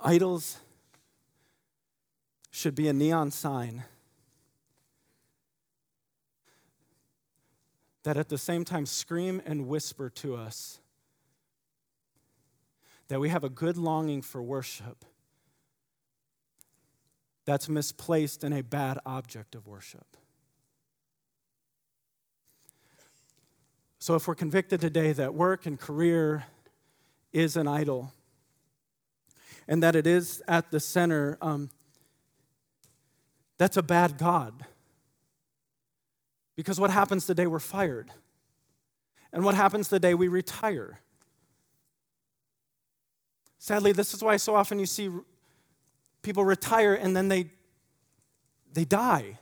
Idols 0.00 0.58
should 2.50 2.74
be 2.74 2.88
a 2.88 2.92
neon 2.94 3.30
sign 3.30 3.84
that 8.06 8.16
at 8.16 8.28
the 8.28 8.38
same 8.38 8.64
time 8.64 8.86
scream 8.86 9.42
and 9.44 9.66
whisper 9.66 10.08
to 10.08 10.36
us 10.36 10.78
that 13.08 13.18
we 13.18 13.30
have 13.30 13.42
a 13.42 13.48
good 13.48 13.76
longing 13.76 14.22
for 14.22 14.40
worship 14.40 15.04
that's 17.46 17.68
misplaced 17.68 18.44
in 18.44 18.52
a 18.52 18.62
bad 18.62 18.96
object 19.04 19.56
of 19.56 19.66
worship. 19.66 20.06
So, 23.98 24.14
if 24.14 24.28
we're 24.28 24.36
convicted 24.36 24.80
today 24.80 25.10
that 25.10 25.34
work 25.34 25.66
and 25.66 25.76
career 25.76 26.44
is 27.32 27.56
an 27.56 27.66
idol 27.66 28.12
and 29.66 29.82
that 29.82 29.96
it 29.96 30.06
is 30.06 30.40
at 30.46 30.70
the 30.70 30.78
center, 30.78 31.38
um, 31.42 31.70
that's 33.58 33.76
a 33.76 33.82
bad 33.82 34.16
God. 34.16 34.64
Because 36.56 36.80
what 36.80 36.90
happens 36.90 37.26
the 37.26 37.34
day 37.34 37.46
we're 37.46 37.58
fired? 37.58 38.10
And 39.32 39.44
what 39.44 39.54
happens 39.54 39.88
the 39.88 40.00
day 40.00 40.14
we 40.14 40.28
retire? 40.28 41.00
Sadly, 43.58 43.92
this 43.92 44.14
is 44.14 44.22
why 44.22 44.36
so 44.38 44.54
often 44.54 44.78
you 44.78 44.86
see 44.86 45.10
people 46.22 46.44
retire 46.44 46.94
and 46.94 47.16
then 47.16 47.28
they, 47.28 47.50
they 48.72 48.84
die. 48.84 49.38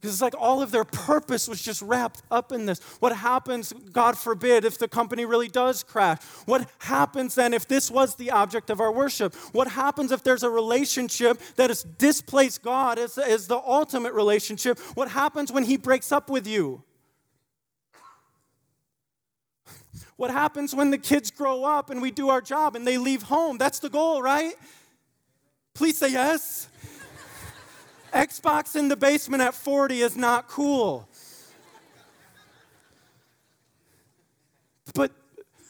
Because 0.00 0.14
it's 0.14 0.22
like 0.22 0.34
all 0.38 0.62
of 0.62 0.70
their 0.70 0.84
purpose 0.84 1.48
was 1.48 1.60
just 1.60 1.82
wrapped 1.82 2.22
up 2.30 2.52
in 2.52 2.66
this. 2.66 2.78
What 3.00 3.16
happens, 3.16 3.72
God 3.92 4.16
forbid, 4.16 4.64
if 4.64 4.78
the 4.78 4.86
company 4.86 5.24
really 5.24 5.48
does 5.48 5.82
crash? 5.82 6.22
What 6.46 6.70
happens 6.78 7.34
then 7.34 7.52
if 7.52 7.66
this 7.66 7.90
was 7.90 8.14
the 8.14 8.30
object 8.30 8.70
of 8.70 8.80
our 8.80 8.92
worship? 8.92 9.34
What 9.52 9.68
happens 9.68 10.12
if 10.12 10.22
there's 10.22 10.44
a 10.44 10.50
relationship 10.50 11.40
that 11.56 11.70
has 11.70 11.82
displaced 11.82 12.62
God 12.62 12.98
as, 12.98 13.18
as 13.18 13.48
the 13.48 13.56
ultimate 13.56 14.12
relationship? 14.12 14.78
What 14.94 15.10
happens 15.10 15.50
when 15.50 15.64
He 15.64 15.76
breaks 15.76 16.12
up 16.12 16.30
with 16.30 16.46
you? 16.46 16.84
What 20.16 20.30
happens 20.30 20.74
when 20.74 20.90
the 20.90 20.98
kids 20.98 21.30
grow 21.30 21.64
up 21.64 21.90
and 21.90 22.00
we 22.00 22.10
do 22.12 22.28
our 22.28 22.40
job 22.40 22.76
and 22.76 22.86
they 22.86 22.98
leave 22.98 23.22
home? 23.22 23.58
That's 23.58 23.78
the 23.80 23.90
goal, 23.90 24.22
right? 24.22 24.54
Please 25.74 25.98
say 25.98 26.10
yes. 26.10 26.68
Xbox 28.12 28.76
in 28.76 28.88
the 28.88 28.96
basement 28.96 29.42
at 29.42 29.54
40 29.54 30.00
is 30.00 30.16
not 30.16 30.48
cool. 30.48 31.08
But 34.94 35.12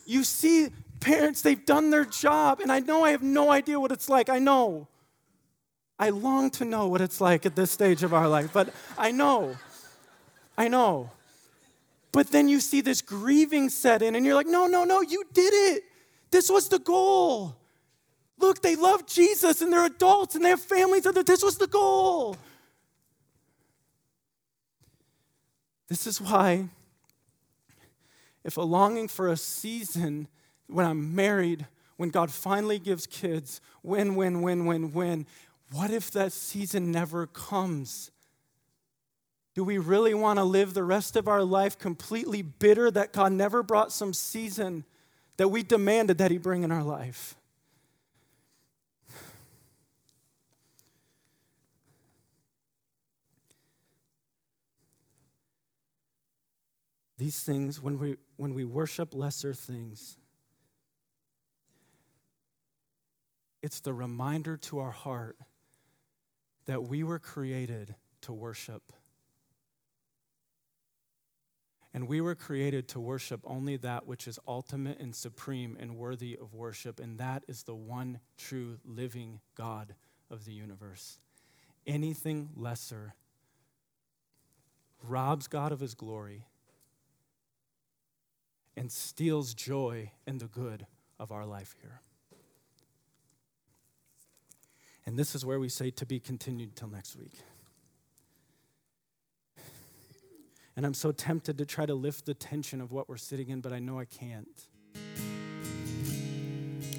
you 0.07 0.25
see, 0.25 0.69
parents, 1.01 1.43
they've 1.43 1.65
done 1.65 1.91
their 1.91 2.05
job, 2.05 2.61
and 2.61 2.71
I 2.71 2.81
know 2.81 3.05
I 3.05 3.11
have 3.11 3.23
no 3.23 3.51
idea 3.51 3.79
what 3.79 3.93
it's 3.93 4.09
like. 4.09 4.29
I 4.29 4.39
know. 4.39 4.89
I 5.99 6.11
long 6.11 6.51
to 6.53 6.65
know 6.65 6.87
what 6.87 7.01
it's 7.01 7.21
like 7.21 7.45
at 7.45 7.57
this 7.57 7.71
stage 7.71 8.03
of 8.03 8.15
our 8.15 8.29
life, 8.29 8.51
but 8.53 8.73
I 8.97 9.11
know. 9.11 9.57
I 10.57 10.69
know. 10.69 11.11
But 12.13 12.31
then 12.31 12.49
you 12.49 12.61
see 12.61 12.81
this 12.81 13.03
grieving 13.03 13.69
set 13.69 14.03
in, 14.03 14.15
and 14.15 14.25
you're 14.25 14.35
like, 14.35 14.47
no, 14.47 14.67
no, 14.67 14.85
no, 14.85 15.03
you 15.03 15.25
did 15.33 15.53
it. 15.53 15.85
This 16.31 16.51
was 16.51 16.69
the 16.69 16.79
goal. 16.79 17.57
Look, 18.39 18.63
they 18.63 18.77
love 18.77 19.07
Jesus 19.07 19.61
and 19.61 19.73
they're 19.73 19.87
adults 19.87 20.35
and 20.35 20.45
they 20.45 20.51
have 20.51 20.61
families. 20.61 21.07
And 21.07 21.17
this 21.17 21.43
was 21.43 21.59
the 21.59 21.67
goal. 21.67 22.37
This 25.89 26.07
is 26.07 26.21
why, 26.21 26.69
if 28.45 28.57
a 28.57 28.63
longing 28.63 29.09
for 29.09 29.29
a 29.29 29.37
season 29.37 30.29
when 30.67 30.85
I'm 30.85 31.15
married, 31.15 31.67
when 31.97 32.11
God 32.11 32.31
finally 32.31 32.79
gives 32.79 33.07
kids, 33.07 33.61
win, 33.83 34.15
win, 34.15 34.43
win, 34.43 34.67
win, 34.67 34.93
win, 34.93 35.27
what 35.73 35.91
if 35.91 36.11
that 36.13 36.33
season 36.33 36.93
never 36.93 37.27
comes? 37.27 38.11
Do 39.55 39.65
we 39.65 39.79
really 39.79 40.15
want 40.15 40.39
to 40.39 40.45
live 40.45 40.75
the 40.75 40.85
rest 40.85 41.17
of 41.17 41.27
our 41.27 41.43
life 41.43 41.79
completely 41.79 42.43
bitter 42.43 42.91
that 42.91 43.13
God 43.13 43.33
never 43.33 43.63
brought 43.63 43.91
some 43.91 44.15
season 44.15 44.85
that 45.37 45.49
we 45.49 45.63
demanded 45.63 46.19
that 46.19 46.31
He 46.31 46.39
bring 46.39 46.63
in 46.63 46.71
our 46.71 46.85
life? 46.85 47.35
These 57.19 57.41
things, 57.41 57.83
when 57.83 57.99
we, 57.99 58.17
when 58.37 58.55
we 58.55 58.65
worship 58.65 59.13
lesser 59.13 59.53
things, 59.53 60.17
it's 63.61 63.81
the 63.81 63.93
reminder 63.93 64.57
to 64.57 64.79
our 64.79 64.93
heart 64.93 65.37
that 66.67 66.85
we 66.85 67.03
were 67.03 67.19
created 67.19 67.97
to 68.21 68.33
worship. 68.33 68.93
And 71.93 72.07
we 72.07 72.21
were 72.21 72.37
created 72.37 72.87
to 72.89 73.01
worship 73.01 73.41
only 73.45 73.77
that 73.79 74.07
which 74.07 74.29
is 74.29 74.39
ultimate 74.47 75.01
and 75.01 75.13
supreme 75.13 75.77
and 75.81 75.97
worthy 75.97 76.39
of 76.41 76.55
worship, 76.55 77.01
and 77.01 77.19
that 77.19 77.43
is 77.49 77.65
the 77.65 77.75
one 77.75 78.21
true 78.37 78.79
living 78.85 79.41
God 79.57 79.97
of 80.31 80.45
the 80.45 80.53
universe. 80.53 81.19
Anything 81.85 82.51
lesser 82.55 83.15
robs 85.03 85.49
God 85.49 85.73
of 85.73 85.81
his 85.81 85.95
glory 85.95 86.45
and 88.79 88.93
steals 88.93 89.55
joy 89.55 90.13
in 90.27 90.39
the 90.39 90.47
good 90.47 90.87
of 91.19 91.33
our 91.33 91.45
life 91.45 91.75
here. 91.83 92.01
And 95.05 95.19
this 95.19 95.35
is 95.35 95.45
where 95.45 95.59
we 95.59 95.69
say 95.69 95.91
to 95.91 96.07
be 96.07 96.21
continued 96.21 96.77
till 96.77 96.89
next 96.89 97.17
week. 97.17 97.33
And 100.77 100.87
I'm 100.87 100.95
so 100.95 101.11
tempted 101.11 101.59
to 101.59 101.67
try 101.67 101.87
to 101.87 101.95
lift 101.95 102.25
the 102.25 102.35
tension 102.35 102.81
of 102.81 102.93
what 102.93 103.09
we're 103.09 103.17
sitting 103.17 103.49
in, 103.49 103.61
but 103.61 103.73
I 103.73 103.81
know 103.81 103.99
I 103.99 104.05
can't. 104.05 104.47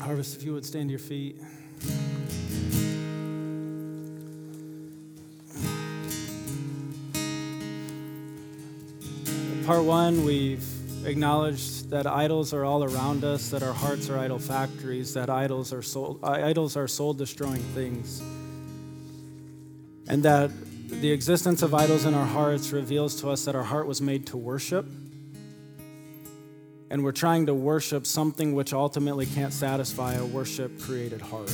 Harvest, 0.01 0.35
if 0.35 0.43
you 0.43 0.53
would 0.53 0.65
stand 0.65 0.89
to 0.89 0.91
your 0.91 0.99
feet. 0.99 1.39
Part 9.65 9.83
one, 9.83 10.25
we've 10.25 10.78
acknowledged 11.05 11.89
that 11.89 12.05
idols 12.05 12.53
are 12.53 12.65
all 12.65 12.83
around 12.83 13.23
us, 13.23 13.49
that 13.49 13.63
our 13.63 13.73
hearts 13.73 14.09
are 14.09 14.17
idol 14.17 14.39
factories, 14.39 15.13
that 15.13 15.29
idols 15.29 15.71
are 15.73 15.81
soul, 15.81 16.19
uh, 16.23 16.27
idols 16.27 16.75
are 16.75 16.87
soul 16.87 17.13
destroying 17.13 17.61
things, 17.73 18.21
and 20.07 20.23
that 20.23 20.51
the 20.89 21.11
existence 21.11 21.61
of 21.61 21.73
idols 21.73 22.05
in 22.05 22.13
our 22.13 22.25
hearts 22.25 22.71
reveals 22.71 23.21
to 23.21 23.29
us 23.29 23.45
that 23.45 23.55
our 23.55 23.63
heart 23.63 23.87
was 23.87 24.01
made 24.01 24.27
to 24.27 24.37
worship. 24.37 24.85
And 26.91 27.03
we're 27.03 27.11
trying 27.11 27.45
to 27.45 27.53
worship 27.53 28.07
something 28.07 28.55
which 28.55 28.73
ultimately 28.73 29.27
can't 29.27 29.53
satisfy 29.53 30.15
a 30.15 30.25
worship 30.25 30.81
created 30.81 31.21
heart. 31.21 31.53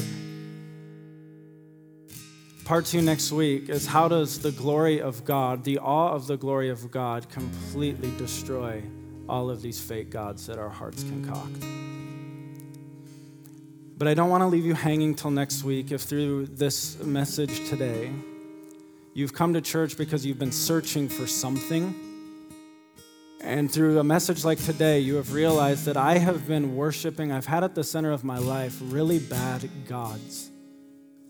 Part 2.64 2.86
two 2.86 3.02
next 3.02 3.34
week 3.34 3.68
is 3.68 3.86
how 3.86 4.08
does 4.08 4.40
the 4.40 4.52
glory 4.52 5.02
of 5.02 5.26
God, 5.26 5.66
the 5.66 5.78
awe 5.80 6.14
of 6.14 6.26
the 6.26 6.38
glory 6.38 6.70
of 6.70 6.90
God, 6.90 7.30
completely 7.30 8.12
destroy 8.18 8.82
all 9.28 9.50
of 9.50 9.62
these 9.62 9.80
fake 9.80 10.10
gods 10.10 10.48
that 10.48 10.58
our 10.58 10.70
hearts 10.70 11.04
concoct. 11.04 11.66
But 13.98 14.08
I 14.08 14.14
don't 14.14 14.30
want 14.30 14.42
to 14.42 14.48
leave 14.48 14.66
you 14.66 14.74
hanging 14.74 15.16
till 15.16 15.32
next 15.32 15.64
week 15.64 15.92
if 15.92 16.02
through 16.02 16.48
this 16.48 17.02
message 17.02 17.70
today 17.70 18.12
you've 19.14 19.34
come 19.34 19.54
to 19.54 19.62
church 19.62 19.98
because 19.98 20.26
you've 20.26 20.38
been 20.38 20.52
searching 20.52 21.08
for 21.08 21.26
something. 21.26 21.96
And 23.40 23.72
through 23.72 24.00
a 24.00 24.04
message 24.04 24.44
like 24.44 24.58
today, 24.58 25.00
you 25.00 25.16
have 25.16 25.34
realized 25.34 25.86
that 25.86 25.98
I 25.98 26.18
have 26.18 26.48
been 26.48 26.76
worshiping, 26.76 27.32
I've 27.32 27.46
had 27.46 27.64
at 27.64 27.76
the 27.76 27.84
center 27.84 28.12
of 28.12 28.24
my 28.24 28.40
life 28.40 28.78
really 28.82 29.20
bad 29.20 29.70
gods, 29.88 30.50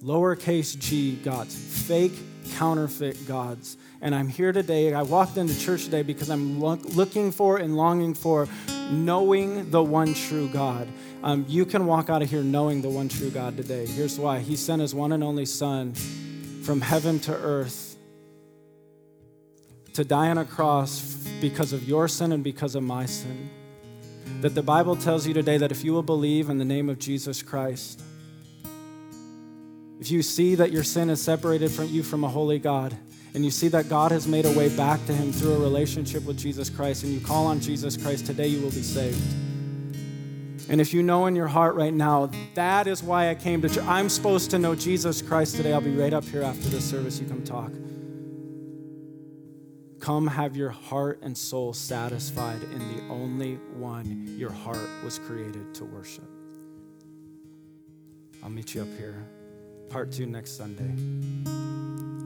lowercase 0.02 0.80
g 0.80 1.18
gods, 1.18 1.56
fake 1.56 2.14
counterfeit 2.56 3.28
gods. 3.28 3.78
And 4.06 4.14
I'm 4.14 4.28
here 4.28 4.52
today. 4.52 4.94
I 4.94 5.02
walked 5.02 5.36
into 5.36 5.60
church 5.60 5.86
today 5.86 6.04
because 6.04 6.30
I'm 6.30 6.60
looking 6.60 7.32
for 7.32 7.58
and 7.58 7.76
longing 7.76 8.14
for 8.14 8.48
knowing 8.92 9.72
the 9.72 9.82
one 9.82 10.14
true 10.14 10.48
God. 10.48 10.88
Um, 11.24 11.44
you 11.48 11.66
can 11.66 11.88
walk 11.88 12.12
out 12.12 12.22
of 12.22 12.30
here 12.30 12.44
knowing 12.44 12.84
the 12.84 12.90
one 12.90 13.10
true 13.10 13.32
God 13.32 13.58
today. 13.58 13.88
Here's 13.88 14.20
why 14.20 14.42
He 14.42 14.56
sent 14.56 14.84
His 14.84 14.94
one 14.94 15.12
and 15.12 15.24
only 15.24 15.48
Son 15.48 15.96
from 16.62 16.82
heaven 16.82 17.20
to 17.22 17.34
earth 17.34 17.98
to 19.94 20.06
die 20.06 20.30
on 20.30 20.38
a 20.38 20.46
cross 20.46 21.16
because 21.42 21.74
of 21.74 21.90
your 21.90 22.08
sin 22.08 22.32
and 22.32 22.44
because 22.44 22.76
of 22.76 22.84
my 22.84 23.08
sin. 23.08 23.50
That 24.42 24.54
the 24.54 24.62
Bible 24.62 24.96
tells 24.98 25.26
you 25.26 25.34
today 25.34 25.58
that 25.58 25.72
if 25.72 25.84
you 25.84 25.94
will 25.94 26.04
believe 26.04 26.52
in 26.52 26.60
the 26.60 26.66
name 26.66 26.90
of 26.90 27.00
Jesus 27.00 27.42
Christ, 27.42 28.04
if 30.00 30.12
you 30.12 30.22
see 30.22 30.54
that 30.54 30.72
your 30.72 30.84
sin 30.84 31.10
has 31.10 31.24
separated 31.24 31.72
from 31.72 31.88
you 31.88 32.04
from 32.04 32.24
a 32.24 32.30
holy 32.30 32.60
God, 32.60 32.96
and 33.36 33.44
you 33.44 33.52
see 33.52 33.68
that 33.68 33.90
God 33.90 34.12
has 34.12 34.28
made 34.28 34.46
a 34.46 34.52
way 34.54 34.76
back 34.76 35.06
to 35.08 35.14
him 35.14 35.34
through 35.34 35.56
a 35.56 35.60
relationship 35.60 36.24
with 36.24 36.38
Jesus 36.38 36.70
Christ, 36.70 37.04
and 37.04 37.14
you 37.14 37.20
call 37.20 37.48
on 37.48 37.60
Jesus 37.60 37.98
Christ, 37.98 38.26
today 38.26 38.48
you 38.48 38.62
will 38.62 38.72
be 38.72 38.82
saved. 38.82 39.22
And 40.70 40.80
if 40.80 40.94
you 40.94 41.04
know 41.04 41.26
in 41.28 41.36
your 41.36 41.48
heart 41.48 41.76
right 41.76 41.94
now, 41.94 42.32
that 42.54 42.88
is 42.88 43.04
why 43.04 43.30
I 43.30 43.36
came 43.36 43.62
to 43.62 43.70
church. 43.70 43.84
I'm 43.84 44.08
supposed 44.08 44.52
to 44.52 44.58
know 44.58 44.74
Jesus 44.74 45.22
Christ 45.22 45.58
today. 45.58 45.74
I'll 45.74 45.82
be 45.82 45.96
right 45.96 46.14
up 46.14 46.24
here 46.24 46.44
after 46.44 46.70
this 46.70 46.90
service. 46.90 47.20
You 47.20 47.28
come 47.28 47.44
talk. 47.44 47.72
Come 50.00 50.28
have 50.28 50.56
your 50.56 50.70
heart 50.70 51.20
and 51.22 51.38
soul 51.38 51.74
satisfied 51.74 52.64
in 52.64 52.80
the 52.80 53.14
only 53.14 53.56
one 53.76 54.34
your 54.38 54.52
heart 54.52 54.90
was 55.04 55.20
created 55.20 55.74
to 55.76 55.84
worship. 55.84 56.24
I'll 58.42 58.50
meet 58.50 58.74
you 58.74 58.84
up 58.84 58.98
here. 58.98 59.28
Part 59.90 60.12
two 60.12 60.26
next 60.26 60.58
Sunday. 60.58 60.94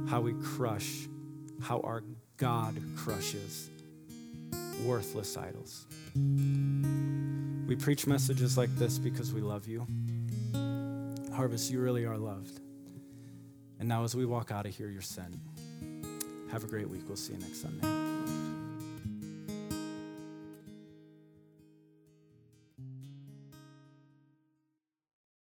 How 0.09 0.21
we 0.21 0.33
crush, 0.43 1.07
how 1.61 1.81
our 1.81 2.03
God 2.37 2.81
crushes 2.95 3.69
worthless 4.85 5.37
idols. 5.37 5.85
We 7.67 7.75
preach 7.75 8.07
messages 8.07 8.57
like 8.57 8.73
this 8.75 8.97
because 8.97 9.33
we 9.33 9.41
love 9.41 9.67
you. 9.67 9.85
Harvest, 11.33 11.71
you 11.71 11.79
really 11.79 12.05
are 12.05 12.17
loved. 12.17 12.59
And 13.79 13.87
now, 13.87 14.03
as 14.03 14.15
we 14.15 14.25
walk 14.25 14.51
out 14.51 14.65
of 14.65 14.75
here, 14.75 14.89
you're 14.89 15.01
sent. 15.01 15.35
Have 16.51 16.63
a 16.63 16.67
great 16.67 16.89
week. 16.89 17.03
We'll 17.07 17.15
see 17.15 17.33
you 17.33 17.39
next 17.39 17.61
Sunday. 17.61 17.98